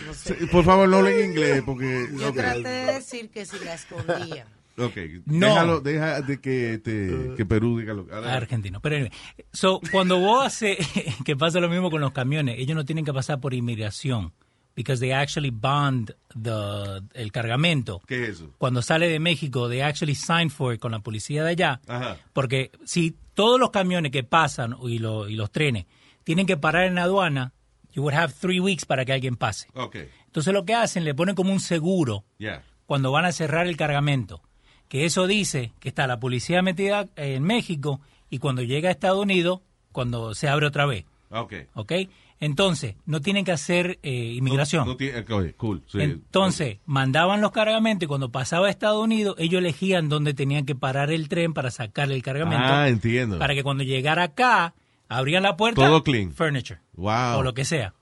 [0.06, 0.36] No sé.
[0.38, 2.08] Sí, Por favor, no hablen inglés porque...
[2.18, 2.34] Yo ok.
[2.36, 4.48] traté de decir que si la escondían.
[4.78, 5.46] Ok, No.
[5.48, 8.12] déjalo, deja de que, te, que Perú diga lo que...
[8.14, 8.80] Argentino.
[8.80, 9.12] Pero anyway,
[9.52, 10.76] so, cuando vos hace
[11.24, 14.32] que pasa lo mismo con los camiones, ellos no tienen que pasar por inmigración.
[14.76, 18.02] Because they actually bond the, el cargamento.
[18.06, 18.50] ¿Qué es eso?
[18.58, 21.80] Cuando sale de México, they actually sign for it con la policía de allá.
[21.88, 22.18] Ajá.
[22.34, 25.86] Porque si todos los camiones que pasan y, lo- y los trenes
[26.24, 27.52] tienen que parar en la aduana,
[27.92, 29.66] you would have three weeks para que alguien pase.
[29.74, 32.62] Ok, Entonces lo que hacen, le ponen como un seguro ya.
[32.84, 34.42] cuando van a cerrar el cargamento.
[34.88, 39.22] Que eso dice que está la policía metida en México y cuando llega a Estados
[39.22, 39.60] Unidos,
[39.90, 41.06] cuando se abre otra vez.
[41.30, 41.54] Ok.
[41.74, 41.92] ¿Ok?
[42.38, 44.86] Entonces, no tienen que hacer eh, inmigración.
[44.86, 45.82] No tiene- ok, cool.
[45.86, 45.98] sí.
[46.00, 50.74] Entonces, mandaban los cargamentos y cuando pasaba a Estados Unidos, ellos elegían dónde tenían que
[50.74, 52.64] parar el tren para sacar el cargamento.
[52.68, 53.38] Ah, entiendo.
[53.38, 54.74] Para que cuando llegara acá,
[55.08, 55.80] abrían la puerta.
[55.86, 56.32] Todo clean.
[56.34, 56.80] Furniture.
[56.94, 57.38] Wow.
[57.38, 57.94] O lo que sea.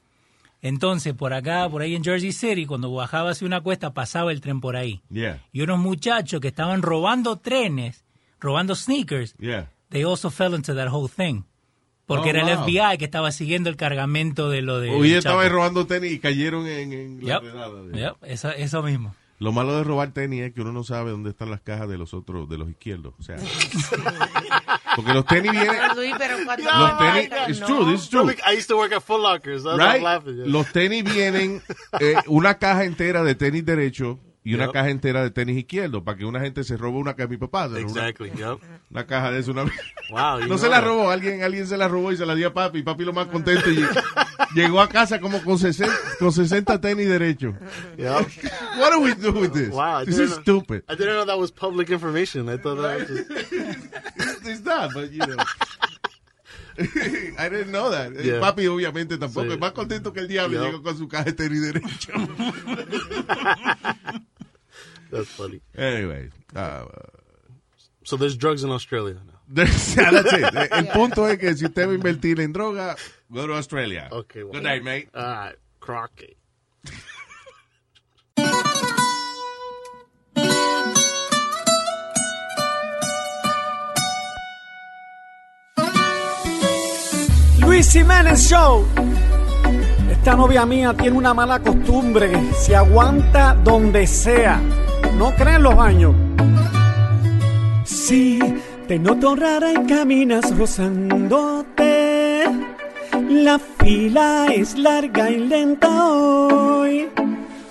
[0.62, 4.40] Entonces, por acá, por ahí en Jersey City, cuando bajaba hacia una cuesta, pasaba el
[4.40, 5.03] tren por ahí.
[5.11, 8.05] Yeah, Y unos muchachos que estaban robando trenes,
[8.40, 9.70] robando sneakers, yeah.
[9.90, 11.42] they also fell into that whole thing.
[12.07, 12.59] Porque Oh, era el.
[12.59, 14.90] FBI que estaba siguiendo el cargamento de lo de.
[14.90, 17.43] Hoy del estaba robando tenis y cayeron en, en la Yep.
[17.43, 19.15] redada de- Yep, eso, eso mismo.
[19.40, 21.98] Lo malo de robar tenis es que uno no sabe dónde están las cajas de
[21.98, 23.15] los otros, de los izquierdos.
[23.19, 23.37] O sea,
[24.96, 25.77] porque los tenis vienen...
[25.77, 28.31] Los tenis, it's true, this is true.
[28.46, 29.96] I used to work at Foot Locker, so Right?
[29.96, 30.37] I'm laughing.
[30.37, 30.44] yeah.
[30.46, 31.63] Los tenis vienen
[32.00, 34.73] eh, una caja entera de tenis derecho y una Yep.
[34.75, 37.29] caja entera de tenis izquierdo para que una gente se robe una caja.
[37.29, 38.59] Mi papá robó una- Exactly, yep.
[38.90, 39.63] una, caja de eso una.
[40.11, 40.85] Wow, No se la that.
[40.85, 42.83] robó, alguien, alguien se la robó y se la dio a papi.
[42.83, 43.83] Papi lo más contento y
[44.55, 47.55] llegó a casa como con 60, con 60 tenis derecho.
[47.97, 48.29] Yep.
[48.79, 49.71] What do we do with this?
[49.71, 50.85] Wow, this is know- stupid.
[50.88, 52.49] I didn't know that was public information.
[52.51, 53.31] I thought that was just...
[54.47, 55.37] It's not, but you know.
[57.38, 58.13] I didn't know that.
[58.23, 58.40] Yeah.
[58.40, 59.47] Papi obviamente tampoco.
[59.47, 59.53] Sí.
[59.55, 62.13] Es más contento que el diablo llegó con su caja de tenis derecho.
[65.15, 65.60] That's funny.
[65.77, 66.31] Anyway.
[66.54, 66.85] Uh,
[68.06, 69.40] So there's drugs in Australia now.
[69.65, 70.69] yeah, that's it.
[70.73, 72.96] El punto es que si usted va a invertir en droga,
[73.31, 74.08] go to Australia.
[74.12, 74.52] Okay, well.
[74.52, 75.08] Good night, mate.
[75.15, 76.37] All right, Crockett.
[87.60, 88.87] Luis Jiménez Show.
[90.10, 92.31] Esta novia mía tiene una mala costumbre.
[92.58, 94.60] Se aguanta donde sea.
[95.19, 96.15] No creen los años.
[97.85, 98.40] Sí,
[98.88, 102.44] te noto rara y caminas rozándote.
[103.31, 107.08] La fila es larga y lenta hoy.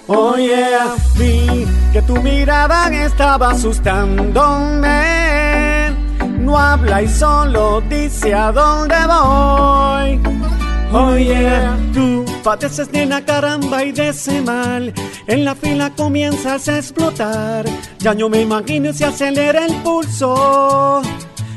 [0.08, 5.92] Oh yeah, vi que tu mirada estaba asustándome.
[6.40, 10.20] No habla y solo dice a dónde voy.
[11.24, 14.94] Yeah, tú padeces de la caramba y de ese mal.
[15.28, 17.66] En la fila comienzas a explotar.
[18.00, 21.02] Ya yo me imagino si acelera el pulso.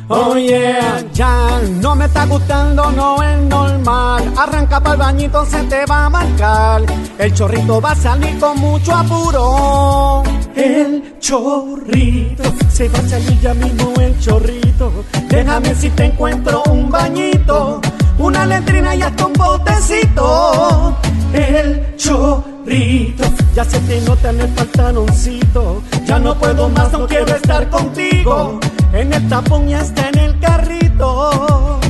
[0.09, 4.32] Oh yeah, ya no me está gustando, no es normal.
[4.37, 6.82] Arranca para el bañito, se te va a marcar.
[7.18, 10.22] El chorrito va a salir con mucho apuro.
[10.55, 14.93] El chorrito, se va a salir ya mismo el chorrito.
[15.28, 17.80] Déjame si te encuentro un bañito,
[18.19, 20.97] una letrina y hasta un botecito.
[21.33, 25.83] El chorrito, ya se te nota en el pantaloncito.
[26.05, 28.61] Ya no puedo más, no quiero estar contigo.
[28.93, 31.81] En el tapón y hasta en el carrito.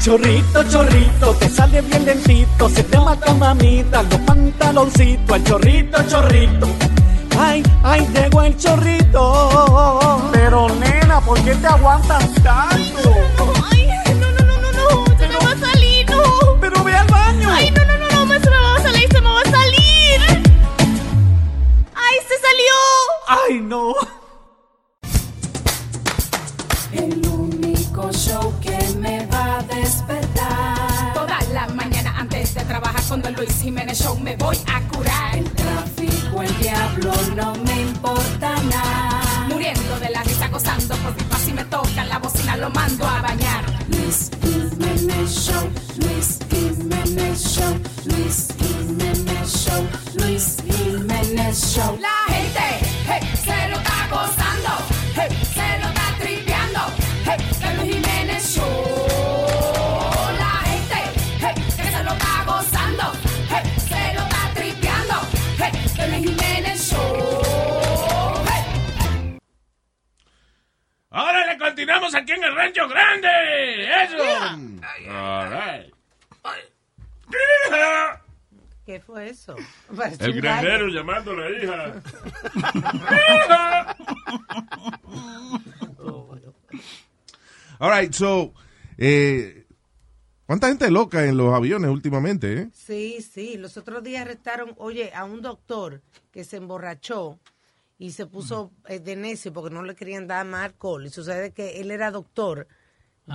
[0.00, 2.68] Chorrito, chorrito, te sale bien lentito.
[2.68, 5.36] Se te marca mamita, los pantaloncitos.
[5.36, 6.68] El chorrito, chorrito.
[7.38, 10.30] Ay, ay, llegó el chorrito.
[10.32, 13.66] Pero nena, ¿por qué te aguantas tanto?
[16.68, 17.48] Pero ve al baño.
[17.48, 20.20] Ay, no, no, no, no, se me va a salir, se me va a salir.
[21.94, 22.74] Ay, se salió.
[23.28, 23.94] Ay, no.
[26.92, 31.14] El único show que me va a despertar.
[31.14, 35.36] Toda la mañana antes de trabajar con Don Luis Jiménez Show me voy a curar.
[35.38, 39.46] El tráfico, el diablo, no me importa nada.
[39.48, 43.06] Muriendo de la risa, gozando por mi paz y me toca la bocina, lo mando
[43.06, 43.64] a bañar.
[43.88, 46.38] Luis Jiménez Show, Luis
[47.06, 51.98] Jiménez Show, Luis Jiménez Show, Luis Jiménez Show.
[52.00, 52.66] La gente,
[53.06, 54.70] hey, se lo está gozando,
[55.14, 56.80] hey, se lo está tripeando,
[57.24, 58.64] hey, el Luis Jiménez Show.
[60.36, 61.00] La gente,
[61.40, 63.12] hey, que se lo está gozando,
[63.50, 65.14] hey, se lo está tripeando,
[65.58, 68.42] hey, el Luis Jiménez Show.
[68.48, 69.38] Hey.
[71.10, 73.28] Ahora le continuamos aquí en el Rancho Grande.
[74.02, 74.16] Eso.
[75.08, 75.95] All right.
[77.28, 78.22] Hija.
[78.86, 79.56] ¿Qué fue eso?
[80.20, 80.86] El gallo.
[80.86, 82.02] llamando a la hija.
[87.78, 88.54] All right, so,
[88.96, 89.66] eh,
[90.46, 92.68] ¿cuánta gente loca en los aviones últimamente, eh?
[92.72, 93.58] Sí, sí.
[93.58, 96.00] Los otros días arrestaron, oye, a un doctor
[96.30, 97.38] que se emborrachó
[97.98, 101.04] y se puso eh, de necio porque no le querían dar más alcohol.
[101.06, 102.68] Y sucede que él era doctor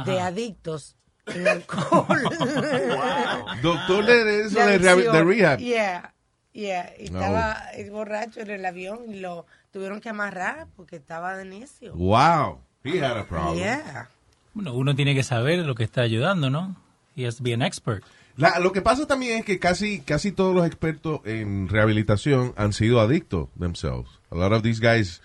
[0.05, 0.95] de adictos
[1.36, 2.21] en alcohol.
[3.61, 5.59] Doctor de eso de, de rehab.
[5.59, 6.13] Yeah,
[6.53, 6.89] yeah.
[6.99, 7.19] Y No.
[7.21, 11.93] estaba el borracho en el avión y lo tuvieron que amarrar porque estaba de necio.
[11.93, 13.57] Wow, he had a problem.
[13.57, 14.09] Yeah.
[14.53, 16.75] Bueno, uno tiene que saber lo que está ayudando, ¿no?
[17.15, 18.03] He has to be an expert.
[18.38, 22.73] La- lo que pasa también es que casi, casi todos los expertos en rehabilitación han
[22.73, 24.09] sido adictos themselves.
[24.29, 25.21] A lot of these guys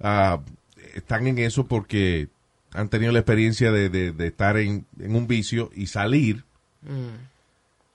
[0.00, 0.40] ah,
[0.94, 2.28] están en eso porque
[2.72, 6.44] han tenido la experiencia de, de- de estar en, en un vicio y salir.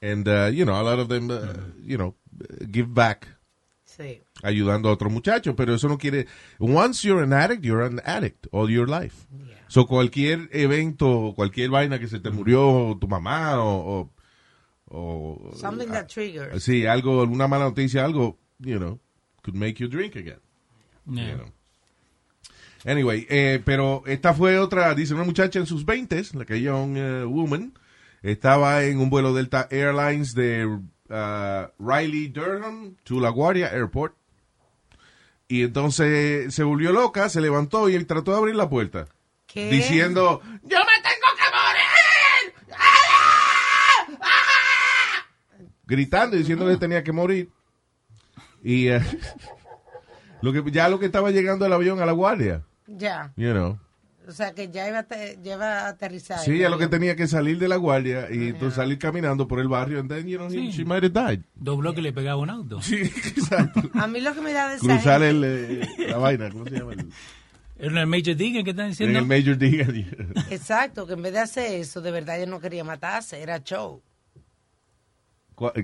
[0.02, 1.54] And, uh, you know, a lot of them, uh,
[1.84, 2.16] you know,
[2.72, 3.28] give back
[3.86, 4.22] Sí.
[4.44, 6.28] ayudando a otros muchachos, pero eso no quiere.
[6.60, 9.26] Once you're an addict, you're an addict all your life.
[9.70, 14.12] So cualquier evento, cualquier vaina que se te murió tu mamá o,
[14.90, 16.62] o, o- Something that triggers.
[16.64, 19.00] sí, algo, alguna mala noticia, algo, you know,
[19.44, 20.40] could make you drink again.
[21.10, 21.30] Yeah.
[21.32, 21.52] You know.
[22.86, 26.98] Anyway, eh, pero esta fue otra, dice una muchacha en sus 20 la que young
[26.98, 27.74] eh, woman,
[28.22, 34.16] estaba en un vuelo Delta Airlines de uh, Riley Durham to LaGuardia Airport.
[35.48, 39.06] Y entonces se volvió loca, se levantó y trató de abrir la puerta.
[39.46, 39.70] ¿Qué?
[39.70, 41.96] Diciendo, ¡Yo me tengo que morir!
[45.88, 47.50] gritando y diciendo que tenía que morir.
[48.64, 49.02] Y eh,
[50.42, 53.34] lo que, ya lo que estaba llegando el avión a la guardia, Ya.
[53.36, 53.80] you know.
[54.28, 56.40] O sea, que ya iba a, te- ya iba a aterrizar.
[56.40, 59.60] Sí, a lo que tenía que salir de la guardia y entonces salir caminando por
[59.60, 60.72] el barrio and then, you know, he- Sí.
[60.72, 61.42] she might have died.
[61.54, 62.82] Dos bloques le pegaba un auto.
[62.82, 63.82] Sí, exacto.
[63.94, 66.94] A mí lo que me da de Cruzar el, eh, la vaina, ¿cómo se llama?
[66.94, 67.10] El-
[67.78, 69.20] ¿Era el Major Digan que están en diciendo?
[69.20, 70.34] el Major Digan.
[70.50, 74.02] Exacto, que en vez de hacer eso, de verdad ella no quería matarse, era show.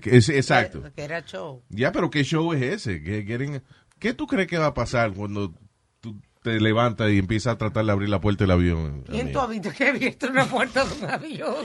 [0.02, 0.84] Que es- Exacto.
[0.96, 1.62] Que era show.
[1.70, 3.02] Ya, pero ¿qué show es ese?
[3.04, 3.62] ¿Qué, quieren-
[4.00, 5.58] ¿Qué tú crees que va a pasar cuando tú
[6.42, 9.04] te levantas y empiezas a tratar de abrir la puerta del avión?
[9.10, 11.56] ¿Quién tú has visto que ha abierto una puerta de un avión?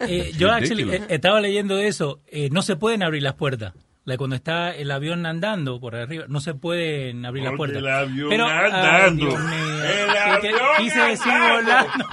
[0.00, 2.20] Eh, yo actually, eh, estaba leyendo eso.
[2.26, 3.72] eh, no se pueden abrir las puertas.
[4.18, 7.78] Cuando está el avión andando por arriba, no se pueden abrir las puertas.
[7.78, 9.28] el avión Pero, ay, andando.
[9.30, 11.64] El avión quise decir andando.
[11.64, 12.06] volando.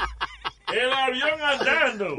[0.74, 2.16] El avión andando.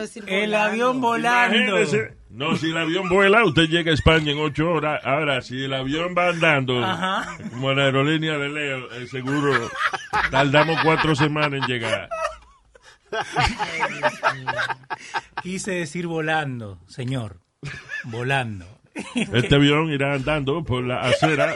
[0.00, 0.58] Decir El volando.
[0.68, 1.56] avión volando.
[1.56, 2.16] Imagínese.
[2.34, 5.00] No, si el avión vuela, usted llega a España en ocho horas.
[5.04, 7.38] Ahora, si el avión va andando, Ajá.
[7.50, 9.70] como la aerolínea de Leo, eh, seguro
[10.32, 12.08] tardamos cuatro semanas en llegar.
[15.42, 17.40] Quise decir volando, señor.
[18.02, 18.66] Volando.
[19.32, 21.54] Este avión irá andando por la acera,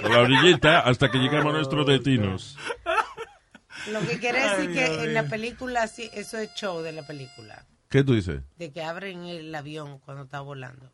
[0.00, 2.56] por la orillita, hasta que lleguemos a nuestros destinos.
[3.90, 6.92] Lo que quiere decir Ay, que Dios en la película, sí, eso es show de
[6.92, 7.64] la película.
[7.92, 8.40] ¿Qué tú dices?
[8.58, 10.90] De que abren el avión cuando está volando.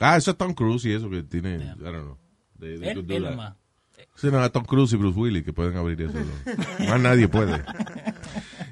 [0.00, 2.18] Ah, eso es Tom Cruise y eso que tiene, I don't know.
[2.60, 3.20] That.
[3.30, 3.54] nomás.
[4.14, 6.14] Sí, no, Tom Cruise y Bruce Willis que pueden abrir eso.
[6.18, 6.86] ¿no?
[6.88, 7.62] Más nadie puede.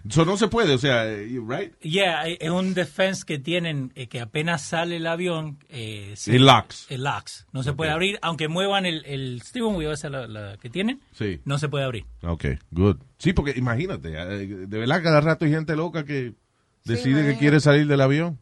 [0.09, 1.77] Eso no se puede, o sea, eh, right?
[1.81, 5.59] Yeah, es un defense que tienen eh, que apenas sale el avión.
[5.69, 6.87] Eh, se- El locks.
[6.91, 7.47] El locks.
[7.53, 11.01] No se puede abrir, aunque muevan el, el steering wheel, esa la, la que tienen,
[11.13, 11.41] Sí.
[11.45, 12.05] no se puede abrir.
[12.23, 12.99] Ok, good.
[13.19, 16.35] Sí, porque imagínate, eh, de verdad cada rato hay gente loca que
[16.87, 18.39] decide que quiere salir del avión.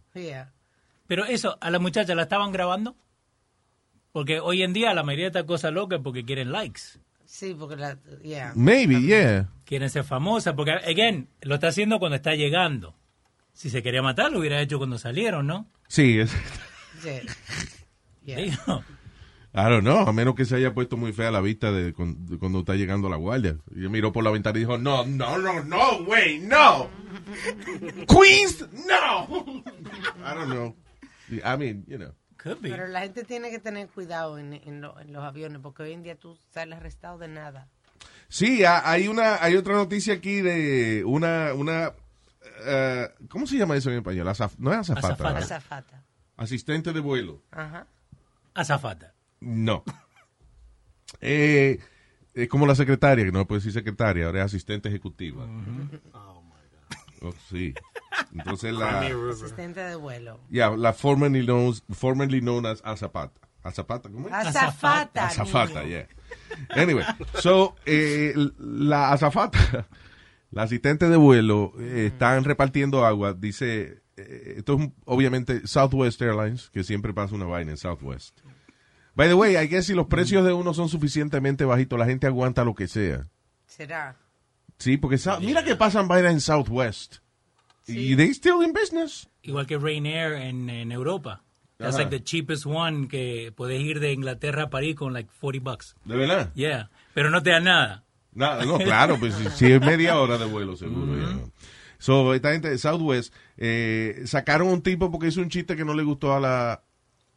[1.07, 2.97] Pero eso, a la muchacha la estaban grabando.
[4.13, 6.83] Porque hoy en día la mayoría de estas cosas locas es porque quieren likes.
[7.25, 7.99] Sí, porque la.
[8.23, 8.53] Yeah.
[8.55, 9.49] Maybe, yeah.
[9.65, 10.55] Quieren ser famosas.
[10.55, 12.95] Porque, again, lo está haciendo cuando está llegando.
[13.53, 15.67] Si se quería matar, lo hubiera hecho cuando salieron, ¿no?
[15.89, 16.31] Sí, es,
[17.03, 17.21] Sí.
[18.35, 18.85] Digo,
[19.57, 22.27] I don't know, a menos que se haya puesto muy fea la vista de, con-
[22.27, 23.57] de cuando está llegando la guardia.
[23.71, 26.89] Y miró por la ventana y dijo, no, no, no, no, güey, no.
[28.09, 29.63] Queens, no.
[30.19, 30.77] I don't know.
[31.31, 32.13] I mean, you know.
[32.61, 35.93] Pero la gente tiene que tener cuidado en, en lo- en los aviones, porque hoy
[35.93, 37.69] en día tú sales arrestado de nada.
[38.29, 41.93] Sí, ha- hay una, hay otra noticia aquí de una, una,
[42.67, 44.27] eh, ¿cómo se llama eso en español?
[44.29, 45.07] Azaf- no es azafata.
[45.15, 45.39] Azafata.
[45.39, 46.03] Azafata.
[46.37, 47.41] Asistente de vuelo.
[47.53, 47.87] Ajá.
[48.55, 49.15] azafata.
[49.45, 49.85] No.
[51.21, 51.79] Eh,
[52.35, 55.47] es como la secretaria, que no puede decir secretaria, ahora es asistente ejecutiva.
[57.23, 57.73] Oh, sí.
[58.35, 60.41] Entonces la, Asistente de vuelo.
[60.51, 63.41] yeah, la formerly known, formerly known as Azapata.
[63.63, 64.35] Azapata, ¿cómo es?
[64.35, 65.29] Azafata.
[65.29, 65.89] Azafata, niño.
[65.89, 66.09] yeah.
[66.77, 67.05] Anyway,
[67.41, 69.89] so, eh, la azafata,
[70.51, 73.33] la asistente de vuelo, eh, están repartiendo agua.
[73.33, 78.39] Dice, eh, esto es obviamente Southwest Airlines, que siempre pasa una vaina en Southwest.
[79.15, 82.27] By the way, I guess si los precios de uno son suficientemente bajitos, la gente
[82.27, 83.27] aguanta lo que sea.
[83.67, 84.17] Será.
[84.79, 87.17] Sí, porque Sou- mira que pasan vainas en Southwest.
[87.87, 89.29] Y they still in business.
[89.43, 91.43] Igual que Ryanair en, en Europa.
[91.77, 92.05] That's Ajá.
[92.05, 95.95] like the cheapest one que puedes ir de Inglaterra a París con like 40 bucks.
[96.05, 96.53] ¿De verdad?
[96.55, 96.91] Yeah.
[97.15, 98.05] Pero no te dan nada.
[98.33, 101.15] No, no, claro, pues si, si es media hora de vuelo, seguro.
[101.21, 101.51] ya, ¿no?
[101.99, 105.95] So, esta gente de Southwest eh, sacaron un tipo porque hizo un chiste que no
[105.95, 106.83] le gustó a la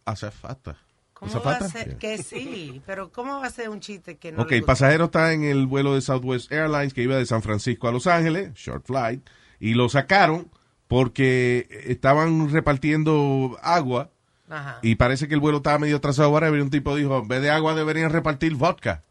[0.06, 0.78] azafata.
[1.20, 1.98] ¿Cómo va a ser?
[1.98, 5.34] Que sí, pero ¿cómo va a ser un chiste que no Ok, el pasajero está
[5.34, 8.86] en el vuelo de Southwest Airlines que iba de San Francisco a Los Ángeles, short
[8.86, 9.28] flight,
[9.60, 10.52] y lo sacaron
[10.88, 14.12] porque estaban repartiendo agua
[14.48, 14.80] Ajá.
[14.84, 16.30] y parece que el vuelo estaba medio atrasado.
[16.30, 19.04] Ahora un tipo dijo, en vez de agua deberían repartir vodka.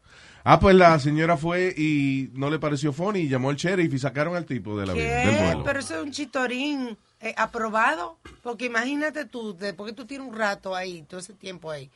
[0.45, 3.99] Ah, pues la señora fue y no le pareció funny y llamó al sheriff y
[3.99, 5.43] sacaron al tipo del, avión, del ¿Qué?
[5.43, 5.63] vuelo.
[5.65, 8.17] Pero eso es un chitorín eh, aprobado.
[8.43, 11.89] Porque imagínate tú, después que tú tienes un rato ahí, todo ese tiempo ahí,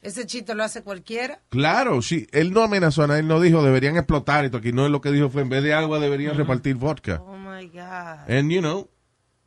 [0.00, 1.40] ese chiste lo hace cualquiera.
[1.48, 2.26] Claro, sí.
[2.32, 4.58] Él no amenazó a nadie, él no dijo deberían explotar esto.
[4.58, 7.20] Aquí no es lo que dijo fue en vez de agua deberían repartir vodka.
[7.26, 8.30] Oh my God.
[8.30, 8.88] And you know,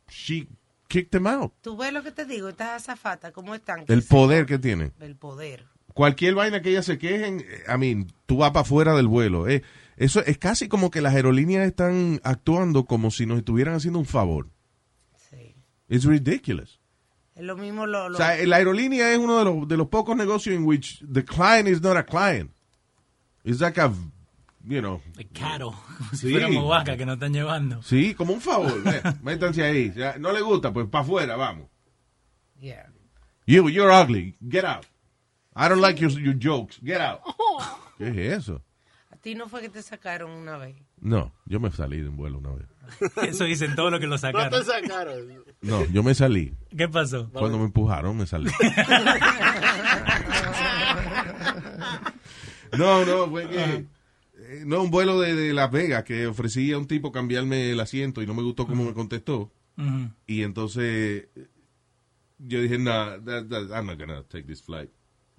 [0.08, 0.46] she
[0.88, 1.52] kicked him out.
[1.62, 3.84] Tú ves lo que te digo, estas azafatas, ¿cómo están?
[3.88, 4.92] El poder que tiene.
[5.00, 5.64] El poder.
[5.94, 9.48] Cualquier vaina que ellas se quejen, eh, I mean, tú vas para afuera del vuelo.
[9.48, 9.62] eh.
[9.96, 14.06] Eso es casi como que las aerolíneas están actuando como si nos estuvieran haciendo un
[14.06, 14.48] favor.
[15.94, 16.78] It's ridiculous.
[17.34, 18.08] Es lo mismo lo...
[18.08, 21.02] lo- O sea, la aerolínea es uno de los, de los pocos negocios en which
[21.12, 22.50] the client is not a client.
[23.44, 23.92] It's like a,
[24.64, 25.00] you know.
[25.34, 25.72] Caro.
[25.98, 26.30] Como si Sí.
[26.32, 27.82] fuéramos vaca que nos están llevando.
[27.82, 28.72] Sí, como un favor.
[29.22, 29.92] Métanse ahí.
[29.94, 31.68] Ya, no le gusta, pues para afuera, vamos.
[32.60, 32.86] Yeah.
[33.46, 34.36] You, you're ugly.
[34.48, 34.86] Get out.
[35.54, 36.78] I don't like your, your jokes.
[36.82, 37.20] Get out.
[37.98, 38.62] ¿Qué es eso?
[39.10, 40.76] A ti no fue que te sacaron una vez.
[41.00, 42.66] No, yo me salí de un vuelo una vez.
[43.22, 44.50] Eso dicen todo lo que lo No sacaron.
[44.50, 45.44] te sacaron.
[45.60, 46.52] No, yo me salí.
[46.76, 47.30] ¿Qué pasó?
[47.32, 48.50] Cuando me empujaron, me salí.
[52.78, 53.62] No, no, fue que...
[53.64, 57.80] eh, No, un vuelo de, de Las Vegas que ofrecía a un tipo cambiarme el
[57.80, 59.52] asiento y no me gustó cómo me contestó.
[60.26, 61.28] Y entonces
[62.38, 64.90] yo dije, nah, that- I'm not gonna take this flight.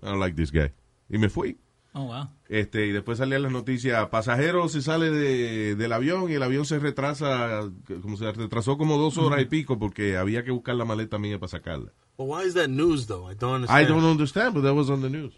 [0.02, 0.72] I don't like this guy.
[1.10, 1.58] Y me fui.
[1.96, 2.28] Oh, wow.
[2.50, 6.66] Este, y después salían las noticias, pasajero se sale de- del avión y el avión
[6.66, 7.70] se retrasa,
[8.02, 11.38] como se retrasó como dos horas y pico porque había que buscar la maleta mía
[11.40, 11.92] para sacarla.
[12.18, 13.30] But why is that news though?
[13.32, 13.88] I don't I understand.
[13.90, 15.34] don't understand, but that was on the news.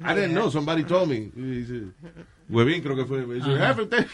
[0.00, 1.30] I didn't know, somebody told me.
[2.48, 3.24] Huevín creo que fue.
[3.32, 3.68] Dice, Ajá.
[3.68, 4.06] "Jefe, usted,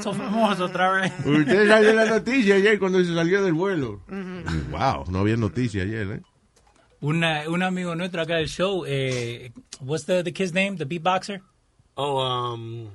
[0.00, 1.12] Son famosos otra vez.
[1.26, 4.00] usted salió la noticia ayer cuando se salió del vuelo.
[4.70, 6.22] Wow, no había noticia ayer, ¿eh?
[7.00, 10.76] Una, un amigo nuestro acá del show, eh, what's the, the kid's name?
[10.76, 11.40] The beatboxer?
[11.96, 12.88] Oh, um,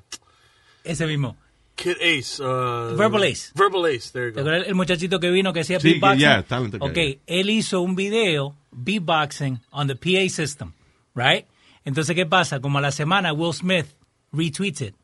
[0.84, 1.36] Ese mismo.
[1.76, 2.40] Kid Ace.
[2.40, 3.52] Uh, Verbal Ace.
[3.56, 4.12] Verbal Ace.
[4.12, 4.50] There you ¿Te go.
[4.52, 6.44] el muchachito que vino que hacía Sí, beatboxing?
[6.48, 6.90] talented guy.
[6.90, 10.74] ok, él hizo un video beatboxing on the PA system,
[11.16, 11.46] right?
[11.86, 12.60] Entonces, ¿qué pasa?
[12.60, 13.88] Como a la semana, Will Smith
[14.32, 14.96] retweets it.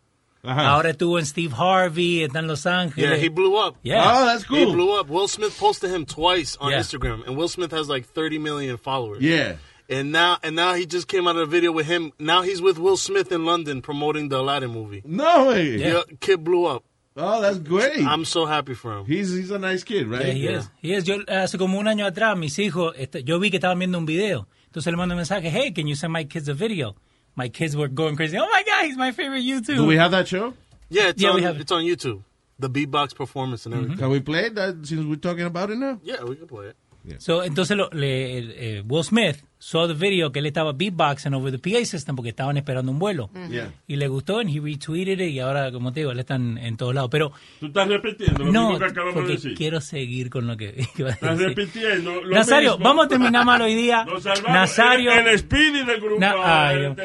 [0.44, 0.70] Ajá.
[0.70, 3.10] Ahora estuvo en Steve Harvey, está en Los Ángeles.
[3.10, 3.76] Yeah, he blew up.
[3.84, 4.04] Yeah.
[4.06, 4.58] Oh, that's cool.
[4.58, 5.10] He blew up.
[5.10, 6.80] Will Smith posted him twice on Yeah.
[6.80, 9.22] Instagram, and Will Smith has like 30 million followers.
[9.22, 9.56] Yeah.
[9.90, 12.14] And now, and now he just came out of a video with him.
[12.20, 15.02] Now he's with Will Smith in London promoting the Aladdin movie.
[15.04, 15.78] No way.
[15.78, 16.84] Yeah, kid blew up.
[17.18, 18.00] Oh, that's great.
[18.06, 19.06] I'm so happy for him.
[19.06, 20.28] He's, he's a nice kid, right?
[20.28, 20.70] Yeah, he is.
[20.82, 21.06] He is.
[21.08, 22.94] Yo, hace como un año atrás, mis hijos,
[23.26, 24.48] yo vi que estaban viendo un video.
[24.68, 26.96] Entonces le mando un mensaje, hey, can you send my kids a video?
[27.40, 28.38] My kids were going crazy.
[28.38, 29.78] Oh my God, he's my favorite YouTube.
[29.82, 30.54] Do we have that show?
[30.90, 31.62] Yeah, it's Yeah, on we have it.
[31.62, 32.20] it's on YouTube.
[32.60, 33.98] The beatbox performance and everything.
[33.98, 36.00] Can we play it that, since we're talking about it now?
[36.04, 36.76] Yeah, we can play it.
[37.06, 37.16] Yeah.
[37.20, 41.34] So, entonces lo- le- el- eh, Will Smith saw the video que él estaba beatboxing
[41.34, 43.30] over the PA system porque estaban esperando un vuelo.
[43.52, 43.74] Yeah.
[43.88, 46.58] Y le gustó, and he retweeted it, y ahora, como te digo, él está en,
[46.58, 47.10] en todos lados.
[47.12, 49.54] Pero Tú estás repitiendo lo no, mismo que acabamos de porque decir.
[49.56, 51.58] quiero seguir con lo que iba a Estás decir.
[51.58, 52.86] repitiendo lo Nazario, mismo.
[52.86, 54.06] vamos a terminar mal hoy día.
[54.10, 54.24] Nos.
[54.48, 56.20] Nazario, El, el Speedy del grupo.
[56.22, 56.36] Na-
[56.70, 57.04] ay, este.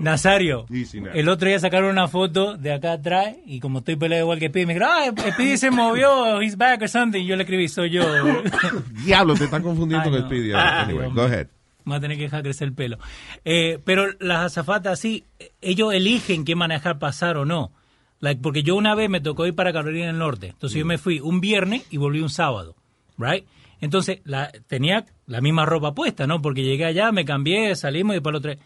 [0.00, 4.24] Nazario, Easy el otro día sacaron una foto de acá atrás y como estoy peleado
[4.24, 7.20] igual que Speedy, me dijeron, ah, Speedy se movió, he's back or something.
[7.22, 8.02] Y yo le escribí, soy yo.
[9.04, 10.26] Diablo, te están confundiendo Ay, con no.
[10.26, 10.52] Speedy.
[10.52, 11.46] Ay, Anyway, go ahead.
[11.84, 12.98] Vamos a tener que dejar crecer el pelo.
[13.44, 15.24] Eh, pero las azafatas sí,
[15.60, 17.72] ellos eligen qué manejar, pasar o no.
[18.20, 20.48] Like, porque yo una vez me tocó ir para Carolina del Norte.
[20.48, 22.74] Entonces yo me fui un viernes y volví un sábado.
[23.18, 23.44] Right?
[23.80, 26.40] Entonces la, tenía la misma ropa puesta, ¿no?
[26.40, 28.58] Porque llegué allá, me cambié, salimos y después lo traje.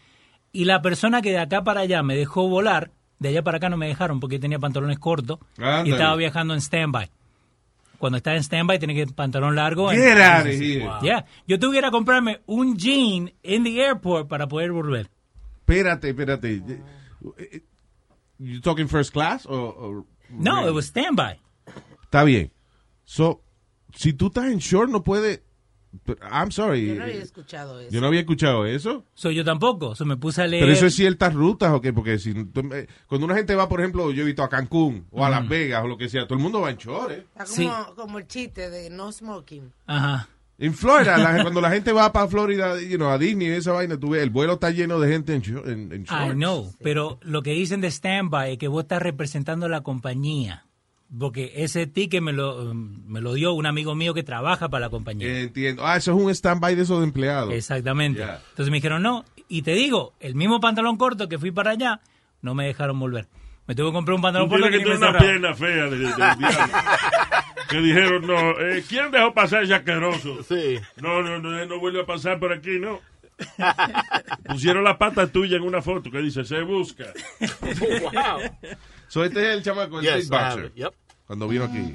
[0.51, 3.69] Y la persona que de acá para allá me dejó volar, de allá para acá
[3.69, 5.89] no me dejaron porque tenía pantalones cortos Ándale.
[5.89, 7.09] y estaba viajando en stand-by.
[7.99, 9.89] Cuando estás en stand-by tienes que pantalón largo.
[9.89, 10.89] Get en- out of here.
[11.03, 11.25] Yeah.
[11.47, 15.09] Yo tuviera que comprarme un jean en the airport para poder volver.
[15.59, 16.63] Espérate, espérate.
[18.39, 21.39] You talking first class or, or- No, it was standby.
[22.03, 22.51] Está bien.
[23.03, 23.41] So,
[23.93, 25.41] si tú estás en short no puedes.
[26.31, 26.87] I'm sorry.
[26.87, 27.89] Yo no había escuchado eso.
[27.91, 29.05] Yo no había escuchado eso.
[29.15, 29.95] So, yo tampoco.
[29.95, 30.63] So, me puse a leer.
[30.63, 31.91] Pero eso es ciertas rutas o qué?
[31.93, 35.25] Porque si eh, cuando una gente va, por ejemplo, yo he visto a Cancún o
[35.25, 37.25] a Las Vegas o lo que sea, todo el mundo va en short, ¿eh?
[37.35, 37.69] Está como, Sí.
[37.95, 39.71] como el chiste de no smoking.
[39.87, 40.29] Ajá.
[40.61, 43.71] En Florida, la- cuando la gente va para Florida, you know, a Disney y esa
[43.71, 46.71] vaina, tú ves, el vuelo está lleno de gente en, short- en, I know.
[46.83, 50.65] Pero lo que dicen de standby es que vos estás representando a la compañía.
[51.17, 54.85] Porque ese ticket me lo, um, me lo dio un amigo mío que trabaja para
[54.85, 55.39] la compañía.
[55.39, 55.85] Entiendo.
[55.85, 57.53] Ah, eso es un stand-by de esos empleados.
[57.53, 58.21] Exactamente.
[58.21, 59.25] Entonces me dijeron no.
[59.47, 62.01] Y te digo, el mismo pantalón corto que fui para allá,
[62.41, 63.27] no me dejaron volver.
[63.65, 66.13] Me tuve que comprar un pantalón corto que que tener una pierna fea de, de-.
[67.69, 70.41] Que dijeron, no, eh, ¿quién dejó pasar ese asqueroso?
[70.43, 70.79] Sí.
[70.97, 72.99] No, no, no, no vuelve a pasar por aquí, no.
[74.45, 77.05] Pusieron la pata tuya en una foto que dice, se busca.
[78.01, 78.41] wow.
[79.07, 80.65] So, este es el chamaco, el Yes, boxer.
[80.65, 80.75] it.
[80.75, 80.93] Yep.
[81.25, 81.93] Cuando vino aquí.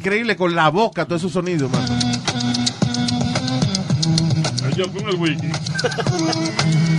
[0.00, 1.86] Increíble con la boca, todos esos sonidos, mano.
[4.74, 5.48] Yo con el wiki.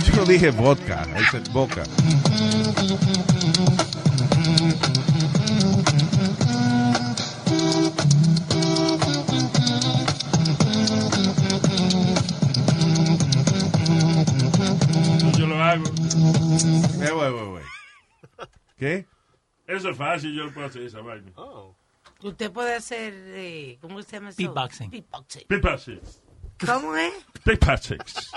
[0.06, 1.82] Yo no dije vodka, said boca.
[15.36, 15.84] Yo lo hago.
[17.02, 17.64] Eh, güey, güey, güey.
[18.76, 19.06] ¿Qué?
[19.66, 21.32] Eso es fácil, yo lo puedo hacer esa vaina.
[21.34, 21.81] Oh.
[22.22, 24.36] Usted puede hacer, eh, ¿cómo se llama eso?
[24.38, 24.90] Beatboxing.
[25.48, 26.00] Beatboxing.
[26.04, 26.66] Sí.
[26.66, 27.12] ¿Cómo es?
[27.44, 28.30] Pipatrix.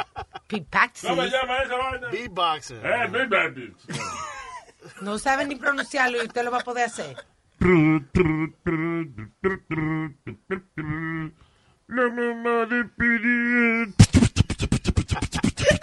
[0.47, 1.07] Pipaxi.
[1.07, 2.09] ¿Cómo se llama esa vaina?
[2.09, 2.77] Beatboxing.
[2.83, 3.75] Eh, Beatboxing.
[5.01, 7.15] No sabe ni pronunciarlo y usted lo va a poder hacer.
[11.87, 13.93] La mamá de Piri.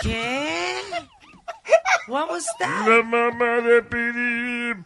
[0.03, 0.80] ¿Qué?
[2.09, 2.88] What was that?
[2.88, 4.84] La mamá de Piri.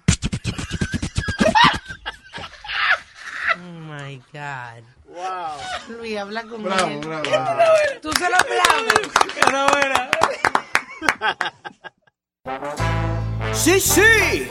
[3.57, 4.83] Oh my God.
[5.09, 5.57] Wow.
[5.99, 6.99] Luis, habla con Bravo, él.
[7.01, 7.25] bravo.
[8.03, 9.11] Tú se lo aplaudes.
[13.53, 14.49] Sí, sí.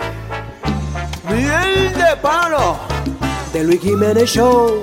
[1.30, 2.78] Miel de palo.
[3.53, 4.82] De Luis Jiménez Show.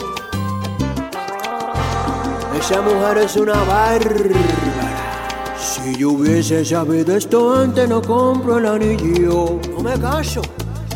[2.59, 5.57] Esa mujer es una bárbara.
[5.59, 9.59] Si yo hubiese sabido esto antes, no compro el anillo.
[9.71, 10.43] No me caso.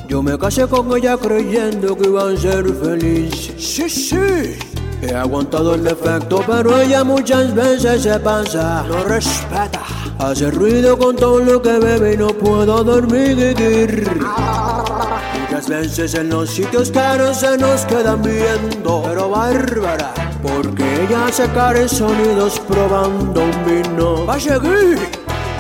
[0.09, 3.53] Yo me casé con ella creyendo que iba a ser feliz.
[3.59, 4.57] Sí, sí.
[5.03, 8.85] He aguantado el defecto, pero ella muchas veces se pasa.
[8.89, 9.83] No respeta.
[10.19, 13.57] Hace ruido con todo lo que bebe y no puedo dormir.
[15.41, 19.03] Muchas veces en los sitios caros se nos quedan viendo.
[19.05, 24.25] Pero bárbara, porque ella hace caros sonidos probando un vino.
[24.25, 25.06] Va a seguir.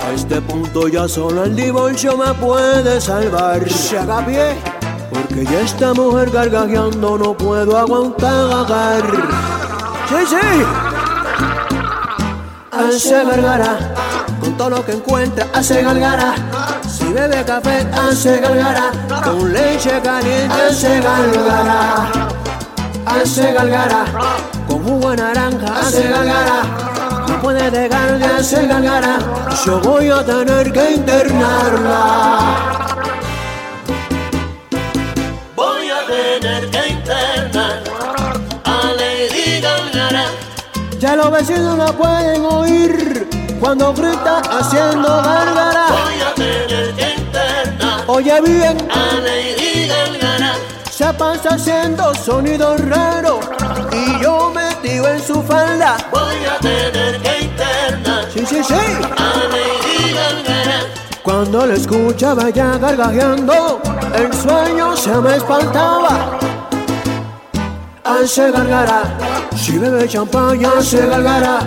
[0.06, 3.68] A este punto ya solo el divorcio me puede salvar.
[3.68, 4.54] Se haga pie.
[5.10, 9.02] Porque ya esta mujer gargajeando no puedo aguantar.
[10.08, 10.36] Sí, sí.
[12.70, 13.94] Hace gargara.
[14.40, 16.34] Con todo lo que encuentra hace gargara.
[16.88, 18.92] Si bebe café hace gargara.
[19.24, 22.28] Con leche caliente hace gargara.
[23.06, 24.04] Hace gargara.
[24.68, 26.85] Con jugo de naranja hace gargara.
[27.42, 29.18] Puede dejar de hacer gargara.
[29.64, 32.86] Yo voy a tener que internarla.
[35.54, 37.82] Voy a tener que internar
[38.64, 40.26] a Lady Gaga.
[40.98, 43.28] Ya los vecinos la pueden oír
[43.60, 45.86] cuando grita haciendo gárgara.
[45.88, 48.04] Voy a tener que internar.
[48.08, 50.35] Oye bien, a Lady Gaga.
[50.96, 53.46] Se pasa haciendo sonidos raros
[53.92, 55.98] y yo metido en su falda.
[56.10, 58.24] Voy a tener que internar.
[58.32, 58.74] Sí, sí, sí.
[59.18, 59.36] A.
[61.22, 63.78] Cuando la escuchaba ya gargajeando,
[64.14, 66.38] el sueño se me espantaba.
[68.02, 69.02] Hace gargara,
[69.54, 71.58] si bebe champaña hace gargara,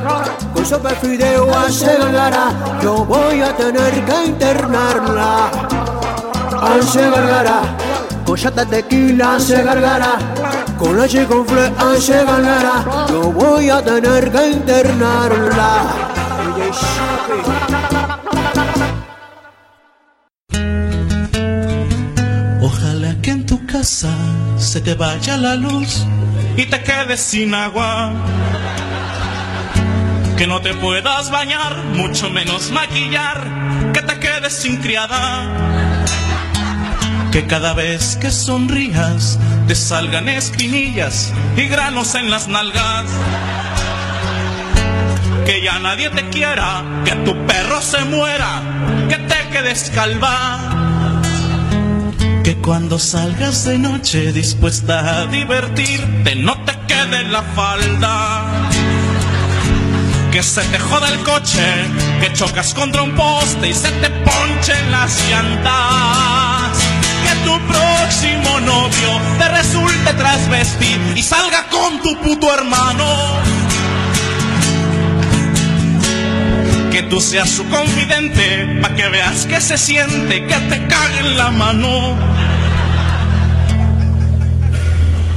[0.56, 5.52] con sopa de fideo hace gargara, yo voy a tener que internarla.
[6.64, 7.62] Hace gargara,
[8.36, 10.20] de tequila hace gargara,
[10.78, 15.84] con leche con fle hace gargara, yo voy a tener que internarla.
[22.62, 24.14] Ojalá que en tu casa
[24.58, 26.06] se te vaya la luz
[26.56, 28.14] y te quedes sin agua.
[30.38, 36.19] Que no te puedas bañar, mucho menos maquillar, que te quedes sin criada.
[37.32, 43.06] Que cada vez que sonrías te salgan espinillas y granos en las nalgas.
[45.46, 48.62] Que ya nadie te quiera, que tu perro se muera,
[49.10, 50.60] que te quedes calva.
[52.44, 58.46] Que cuando salgas de noche dispuesta a divertirte no te quede la falda.
[60.32, 61.86] Que se te joda el coche,
[62.22, 66.49] que chocas contra un poste y se te ponchen las llantas.
[67.46, 73.06] Tu próximo novio te resulte trasvestir y salga con tu puto hermano.
[76.92, 81.38] Que tú seas su confidente, pa' que veas que se siente, que te cague en
[81.38, 82.18] la mano.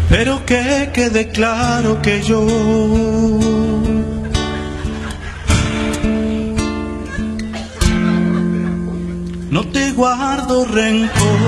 [0.09, 2.47] Pero que quede claro que yo
[9.53, 11.39] no te guardo rencor.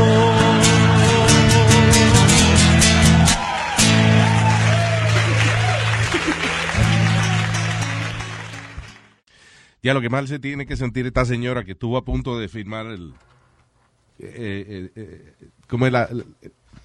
[9.82, 12.48] Ya lo que mal se tiene que sentir esta señora que estuvo a punto de
[12.48, 13.12] firmar el.
[14.18, 15.34] eh, eh, eh,
[15.68, 16.24] ¿Cómo es la- el,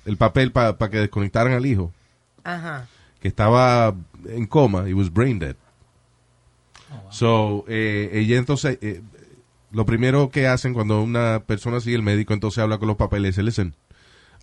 [0.05, 1.93] el papel para que desconectaran al hijo?
[2.43, 2.87] Ajá.
[3.21, 3.95] Que estaba
[4.27, 5.55] en coma, he was brain dead.
[7.11, 9.01] So, eh, ella entonces, eh,
[9.71, 13.35] lo primero que hacen cuando una persona sigue el médico, entonces habla con los papeles,
[13.35, 13.75] se listen,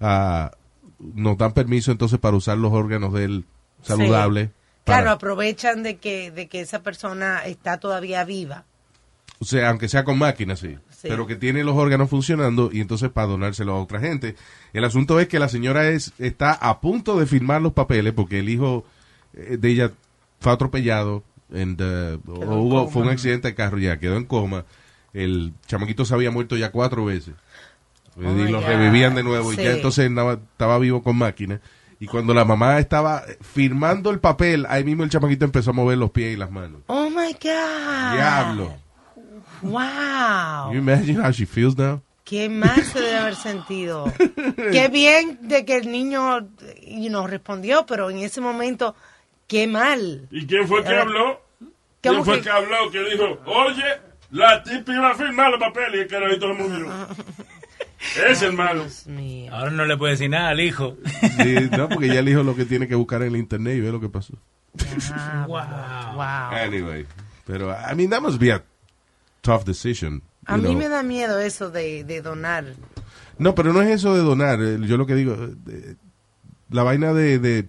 [0.01, 0.53] ah,
[0.99, 3.45] nos dan permiso entonces para usar los órganos de él
[3.83, 4.51] saludables.
[4.85, 8.65] para- Claro, aprovechan de que, de que esa persona está todavía viva.
[9.41, 10.77] O sea, aunque sea con máquinas, sí.
[10.91, 11.09] Sí.
[11.09, 14.35] Pero que tiene los órganos funcionando y entonces para donárselo a otra gente.
[14.73, 18.39] El asunto es que la señora es está a punto de firmar los papeles porque
[18.39, 18.85] el hijo
[19.35, 19.91] eh, de ella
[20.41, 24.65] fue atropellado uh, hubo- fue un accidente de carro ya, quedó en coma.
[25.17, 27.35] El chamaquito se había muerto ya cuatro veces.
[28.19, 28.67] Oh y lo God.
[28.67, 29.53] revivían de nuevo.
[29.53, 31.61] Y ya entonces andaba- estaba vivo con máquina.
[31.99, 35.97] Y cuando la mamá estaba firmando el papel, ahí mismo el chamaquito empezó a mover
[35.97, 36.83] los pies y las manos.
[36.89, 38.13] Oh my God.
[38.15, 38.75] Diablo.
[39.63, 40.73] Wow.
[40.73, 42.03] You imagine how she feels now?
[42.25, 44.13] Qué mal se debe haber sentido.
[44.73, 46.41] Qué bien de que el niño
[46.87, 48.95] you know, respondió, pero en ese momento,
[49.47, 50.27] qué mal.
[50.33, 51.41] ¿Y quién fue que Eh, habló?
[51.61, 51.71] ¿cómo
[52.03, 52.91] ¿Quién fue que- que habló?
[52.91, 53.85] Que dijo, oye,
[54.37, 56.87] la tipa iba a firmar los papeles y el carajito lo movió.
[58.29, 58.85] Es el malo.
[59.51, 60.97] Ahora no le puede decir nada al hijo.
[61.43, 63.81] Sí, no, porque ya el hijo lo que tiene que buscar en el internet y
[63.81, 64.35] ver lo que pasó.
[65.49, 66.53] wow.
[66.53, 67.07] Anyway,
[67.47, 68.63] pero I mean that must be a
[69.41, 70.23] tough decision.
[70.47, 70.75] A mí know.
[70.77, 72.65] me da miedo eso de, de donar.
[73.39, 74.61] No, pero no es eso de donar.
[74.63, 75.35] eh, Yo lo que digo,
[75.69, 75.95] eh,
[76.71, 77.69] la vaina de, de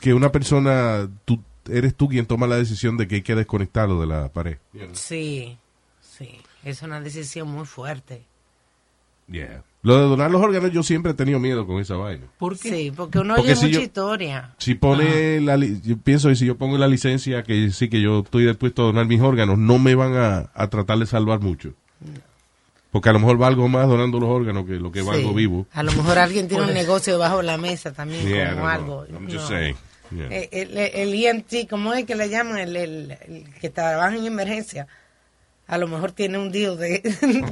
[0.00, 4.00] que una persona, tú eres tú quien toma la decisión de que hay que desconectarlo
[4.00, 4.58] de la pared.
[4.92, 5.56] Sí,
[6.00, 6.30] sí.
[6.64, 8.24] Es una decisión muy fuerte.
[9.28, 9.62] Yeah.
[9.82, 12.26] Lo de donar los órganos yo siempre he tenido miedo con esa vaina.
[12.38, 12.70] ¿Por qué?
[12.70, 14.54] Sí, porque uno Porque oye si mucha yo- historia.
[14.58, 18.20] Si pone la, yo pienso que si yo pongo la licencia que sí que yo
[18.20, 21.72] estoy dispuesto a donar mis órganos, no me van a, a tratar de salvar mucho.
[22.90, 25.06] Porque a lo mejor valgo más donando los órganos que lo que Sí.
[25.06, 25.66] valgo vivo.
[25.72, 28.62] A lo mejor alguien tiene un negocio debajo de la mesa también, Yeah, como no,
[28.62, 28.68] no.
[28.70, 29.06] algo.
[29.06, 29.32] I'm No.
[29.32, 29.76] just saying.
[30.10, 30.28] Yeah.
[30.30, 32.58] Eh, El, el, EMT, ¿cómo es que le llaman?
[32.58, 34.86] El, el- el que trabaja en emergencia.
[35.68, 37.02] A lo mejor tiene un deal de,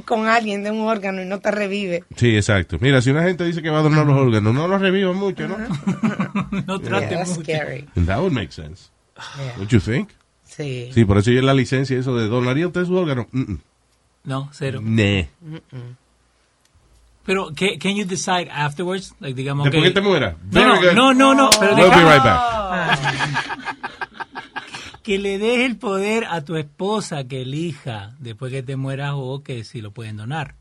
[0.05, 2.05] con alguien de un órgano y no te revive.
[2.15, 2.77] Sí, exacto.
[2.79, 5.47] Mira, si una gente dice que va a donar los órganos, no los reviva mucho,
[5.49, 5.57] ¿no?
[6.65, 7.89] no Yeah, that's scary.
[7.95, 8.89] And that would make sense.
[9.37, 9.55] Yeah.
[9.57, 10.09] Don't you think?
[10.45, 10.91] Sí.
[10.93, 13.27] Sí, por eso yo la licencia, eso de donaría usted su órgano.
[13.33, 13.59] Mm, mm.
[14.23, 14.79] No, cero.
[14.81, 15.23] Nah.
[17.25, 19.15] Pero, ¿qué- can you decide afterwards?
[19.19, 19.89] Like, digamos Después que...
[19.89, 20.37] que te muera.
[20.51, 22.99] No, no, no, no, no, pero We'll deja- be right back.
[25.03, 29.43] que le des el poder a tu esposa que elija después que te mueras o
[29.43, 30.55] que si lo pueden donar.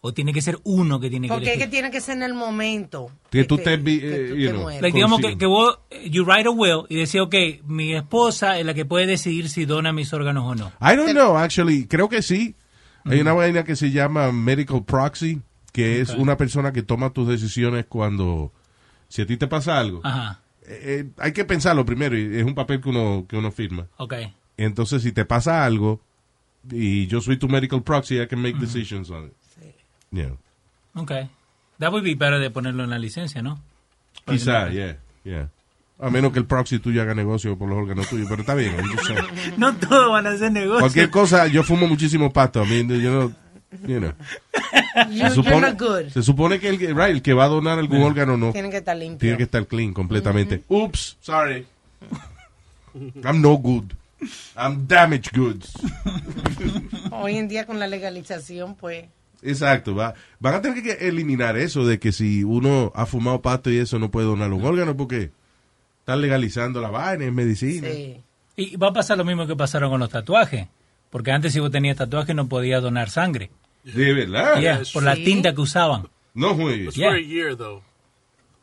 [0.00, 2.24] O tiene que ser uno que tiene que Porque es que tiene que ser en
[2.24, 3.10] el momento.
[3.30, 4.82] Que tú te, eh, tú you te know, mueras.
[4.82, 7.34] Like, digamos que, que vos, you write a will y decís, ok,
[7.64, 10.72] mi esposa es la que puede decidir si dona mis órganos o no.
[10.82, 11.86] I don't know, actually.
[11.86, 12.54] Creo que sí.
[13.06, 15.40] Hay una vaina que se llama medical proxy,
[15.74, 18.52] que es una persona que toma tus decisiones cuando,
[19.08, 20.00] si a ti te pasa algo.
[20.04, 23.50] Ajá, Eh, eh, hay que pensarlo primero, y es un papel que uno, que uno
[23.50, 23.86] firma.
[23.98, 24.14] ok.
[24.56, 26.00] Entonces, si te pasa algo,
[26.70, 29.32] y yo soy tu medical proxy, I can make decisions on it.
[30.12, 30.30] Yeah.
[30.94, 31.10] Ok.
[31.80, 33.60] That would be better de ponerlo en la licencia, ¿no?
[34.24, 35.50] Quizá, yeah, yeah.
[35.98, 38.76] A menos que el proxy tuyo haga negocio por los órganos tuyos, pero está bien.
[39.58, 40.78] No todos van a hacer negocio.
[40.80, 42.64] Cualquier cosa, yo fumo muchísimo pasto.
[42.64, 43.32] I mean, you know,
[43.86, 44.12] you know.
[45.10, 46.08] Not good.
[46.10, 48.70] se supone que el, que- right, el que va a donar algún órgano no Tiene
[48.70, 49.18] que estar limpio.
[49.18, 50.62] tiene que estar clean completamente.
[50.68, 51.66] Oops, sorry.
[53.24, 53.92] I'm no good.
[54.56, 55.72] I'm damaged goods.
[57.10, 59.06] Hoy en día con la legalización, pues...
[59.42, 60.14] Exacto, va.
[60.40, 63.98] Van a tener que eliminar eso de que si uno ha fumado pasto y eso
[63.98, 65.30] no puede donar un órgano porque
[66.00, 67.88] están legalizando la vaina, es medicina.
[68.56, 70.68] Y va a pasar lo mismo que pasaron con los tatuajes.
[71.10, 73.50] Porque antes si vos tenías tatuajes no podías donar sangre.
[73.84, 74.60] De verdad.
[74.60, 76.08] Yeah, por la tinta que usaban.
[76.34, 76.96] No juegues.
[76.98, 77.82] A year, though.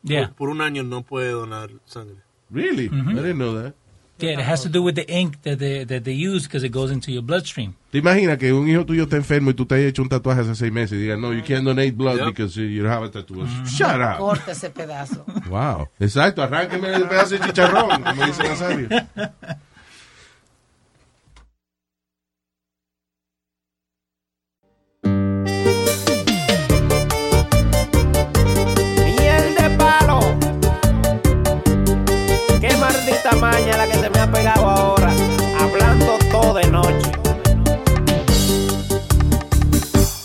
[0.02, 0.28] Yeah.
[0.28, 2.16] Por, por un año no puede donar sangre.
[2.50, 2.86] Really?
[2.86, 3.74] I didn't know that.
[4.18, 6.70] Yeah, it has to do with the ink that they, that they use because it
[6.70, 7.74] goes into your bloodstream.
[7.90, 10.42] ¿Te imaginas que un hijo tuyo está enfermo y tú te has hecho un tatuaje
[10.42, 12.26] hace seis meses y digas, no, you can't donate blood Yep.
[12.26, 13.44] because you have a tattoo?
[13.64, 14.18] Shut up.
[14.18, 15.24] Corta ese pedazo.
[15.48, 15.88] Wow.
[15.98, 18.88] Exacto, arránqueme el pedazo de chicharrón, como dice Nazario.
[33.24, 35.10] Maldita maña la que se me ha pegado ahora.
[35.60, 37.12] Hablando todo de noche.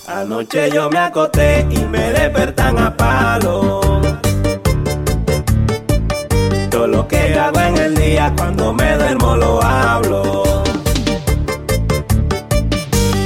[0.07, 4.01] Anoche yo me acosté y me despertan a palo.
[6.71, 10.63] Todo lo que hago en el día cuando me duermo lo hablo.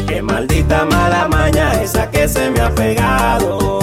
[0.05, 3.80] Qué maldita mala maña esa que se me ha pegado.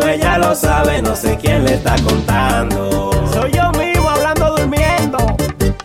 [0.00, 3.10] Mío ella lo sabe, no sé quién le está contando.
[3.32, 5.18] Soy yo mismo hablando durmiendo.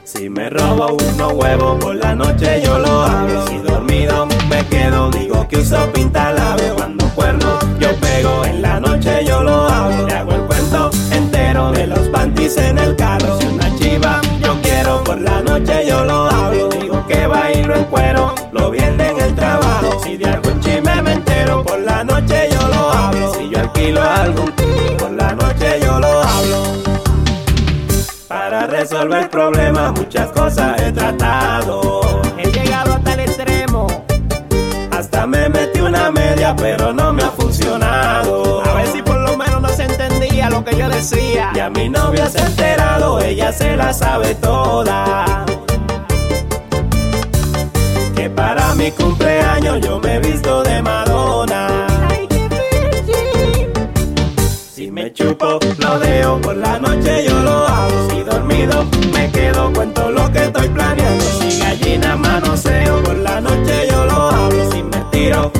[0.04, 3.48] Si me robo unos huevos por la noche yo lo hablo.
[3.48, 6.76] Si dormido me quedo, digo que uso pintalabio.
[6.76, 10.08] Cuando cuerno yo pego, en la noche yo lo hablo.
[10.08, 13.40] Le hago el cuento entero de los panties en el carro.
[13.40, 16.70] Si una chiva yo quiero, por la noche yo lo hablo.
[16.70, 20.00] Digo que bailo en cuero, lo viene en el trabajo.
[20.04, 20.45] Si de
[23.76, 24.52] alquilo algún
[24.98, 26.64] por la noche yo lo hablo.
[28.68, 32.02] resolver problemas, muchas cosas he tratado.
[32.38, 33.88] He llegado hasta el extremo.
[34.92, 38.64] Hasta me metí una media, pero no me ha funcionado.
[38.66, 41.52] A ver si por lo menos no se entendía lo que yo decía.
[41.54, 45.46] Y a mi novia se ha enterado, ella se la sabe toda.
[48.16, 51.95] Que para mi cumpleaños yo me he visto de Madonna.
[55.86, 58.10] Lo dejo por la noche, yo lo hago.
[58.10, 61.24] Si dormido, me quedo, cuento lo que estoy planeando.
[61.40, 64.72] Si gallina manoseo, por la noche yo lo hablo.
[64.72, 65.52] Si me tiro,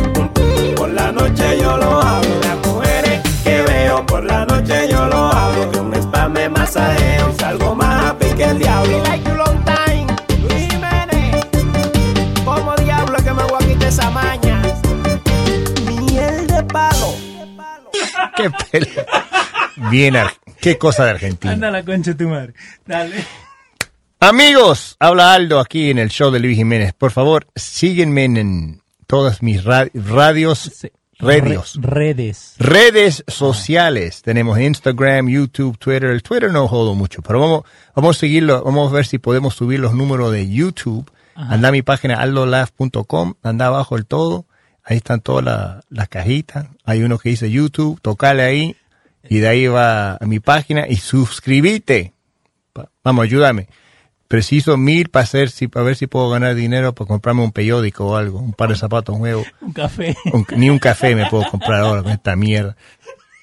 [0.76, 2.30] por la noche yo lo hablo.
[2.42, 5.72] Las mujeres que veo, por la noche yo lo hablo.
[5.72, 9.04] Que un spam me masajeo, salgo más happy que el diablo.
[9.04, 10.08] Like you long time,
[10.42, 11.46] Luis Jiménez.
[12.44, 14.62] ¿Cómo diablo es que me voy a quitar esa maña?
[16.02, 17.14] Miel de palo.
[18.36, 19.06] Qué pele-
[19.92, 20.16] Bien,
[20.62, 21.54] qué cosa de Argentina.
[21.54, 22.54] Anda la concha de tu madre.
[22.86, 23.24] Dale.
[24.20, 26.94] Amigos, habla Aldo aquí en el show de Luis Jiménez.
[26.94, 30.88] Por favor, síguenme en todas mis ra- radios,
[31.20, 31.42] Re-
[31.76, 32.56] redes.
[32.58, 34.22] redes sociales.
[34.22, 36.06] Tenemos Instagram, YouTube, Twitter.
[36.10, 37.64] El Twitter no jodo mucho, pero vamos,
[37.96, 38.64] vamos a seguirlo.
[38.64, 41.10] Vamos a ver si podemos subir los números de YouTube.
[41.36, 41.54] Ajá.
[41.54, 44.46] Anda a mi página aldolaf.com, anda abajo el todo.
[44.84, 46.68] Ahí están todas la- las cajitas.
[46.86, 48.76] Hay uno que dice YouTube, tocale ahí.
[49.30, 52.14] Y de ahí va a mi página y suscríbete.
[52.74, 53.68] Pa- Vamos, ayúdame.
[54.28, 58.08] Preciso mil para hacer, si, para ver si puedo ganar dinero para comprarme un periódico
[58.08, 59.46] o algo, un par de zapatos nuevos.
[59.62, 60.16] Un café.
[60.34, 62.76] Un- ni un café me puedo comprar ahora con esta mierda.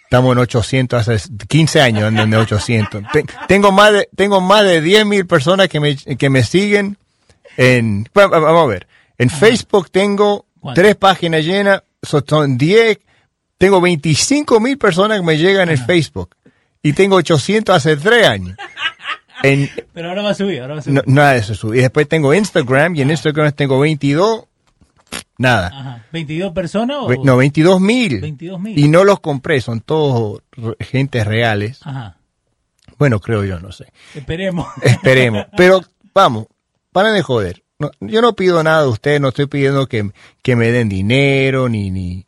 [0.05, 3.03] Estamos en 800, hace 15 años ando en 800.
[3.13, 6.99] Te- tengo más de, tengo más de 10 mil personas que me, que me siguen
[7.57, 8.87] en, vamos a ver,
[9.19, 10.81] en Facebook tengo ¿Cuánto?
[10.81, 12.99] tres páginas llenas, so- son 10,
[13.63, 16.35] tengo 25 mil personas que me llegan en Facebook
[16.83, 18.57] y tengo 800 hace 3 años.
[19.45, 20.97] En, Pero ahora va a subir, ahora va a subir.
[20.97, 21.55] no, nada de eso.
[21.55, 21.79] sube.
[21.79, 24.47] Y después tengo Instagram y en Instagram tengo 22,
[25.39, 25.69] nada.
[25.69, 26.07] Ajá.
[26.13, 27.25] ¿22 personas o...?
[27.25, 28.21] No, 22 mil.
[28.21, 28.73] 22.000.
[28.79, 30.43] Y no los compré, son todos
[30.81, 31.79] gentes reales.
[31.85, 32.17] Ajá.
[32.99, 33.93] Bueno, creo yo, no sé.
[34.13, 34.67] Esperemos.
[34.83, 35.47] Esperemos.
[35.57, 35.83] Pero
[36.13, 36.47] vamos,
[36.91, 37.63] paren de joder.
[37.79, 40.11] No, yo no pido nada de ustedes, no estoy pidiendo que,
[40.43, 41.93] que me den dinero, ni...
[41.93, 42.27] ni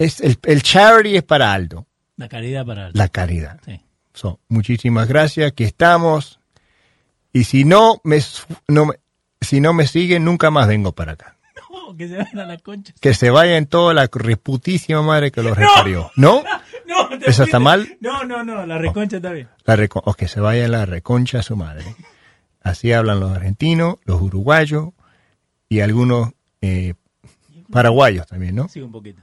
[0.00, 1.86] es el, el charity es para Aldo,
[2.16, 3.60] La caridad para el- la caridad.
[3.64, 3.80] Sí.
[4.14, 6.40] So, muchísimas gracias, aquí estamos.
[7.32, 8.18] Y si no me,
[8.66, 8.90] no
[9.40, 11.36] si no me siguen, nunca más vengo para acá.
[11.70, 12.92] No, que se vayan a la concha.
[13.00, 16.10] Que se vaya en toda la reputísima madre que los reparió.
[16.16, 16.42] ¿No?
[16.86, 17.96] No, ¿Eso está mal?
[18.00, 19.48] No, no, no, la reconcha está bien.
[19.64, 21.84] La o que se vaya la reconcha a su madre.
[22.62, 24.88] Así hablan los argentinos, los uruguayos
[25.68, 26.30] y algunos
[26.60, 26.94] eh,
[27.70, 28.68] paraguayos también, ¿no?
[28.68, 29.22] Sí, un poquito.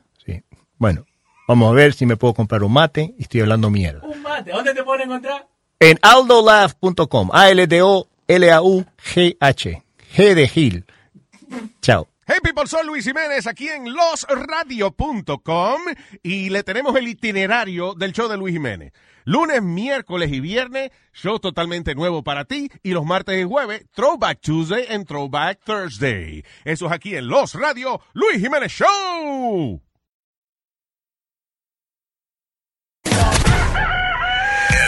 [0.77, 1.05] Bueno,
[1.47, 4.01] vamos a ver si me puedo comprar un mate y estoy hablando mierda.
[4.03, 4.51] Un mate.
[4.51, 5.47] ¿Dónde te pueden encontrar?
[5.79, 7.29] En aldolaugh.com.
[7.31, 8.13] A-L-D-O-L-A-U-G-H.
[10.15, 10.85] G de Gil.
[11.81, 12.07] Chao.
[12.29, 15.81] Hey people, soy Luis Jiménez aquí en losradio.com
[16.23, 18.91] y le tenemos el itinerario del show de Luis Jiménez.
[19.23, 24.41] Lunes, miércoles y viernes, show totalmente nuevo para ti y los martes y jueves, Throwback
[24.41, 26.43] Tuesday and Throwback Thursday.
[26.65, 29.81] Eso es aquí en Los Radio, Luis Jiménez Show.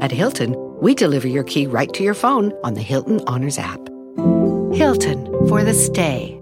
[0.00, 3.80] At Hilton, we deliver your key right to your phone on the Hilton Honors app.
[4.72, 6.40] Hilton for the stay.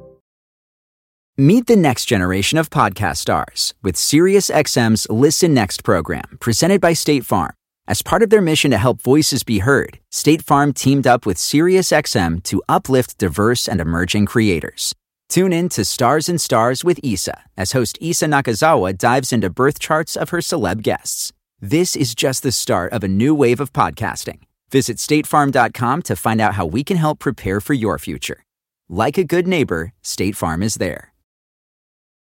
[1.38, 7.26] Meet the next generation of podcast stars with SiriusXM's Listen Next program, presented by State
[7.26, 7.52] Farm.
[7.86, 11.36] As part of their mission to help voices be heard, State Farm teamed up with
[11.36, 14.94] SiriusXM to uplift diverse and emerging creators.
[15.28, 19.78] Tune in to Stars and Stars with Issa as host Issa Nakazawa dives into birth
[19.78, 21.32] charts of her celeb guests.
[21.60, 24.40] This is just the start of a new wave of podcasting.
[24.70, 28.44] Visit statefarm.com to find out how we can help prepare for your future.
[28.90, 31.14] Like a good neighbor, State Farm is there.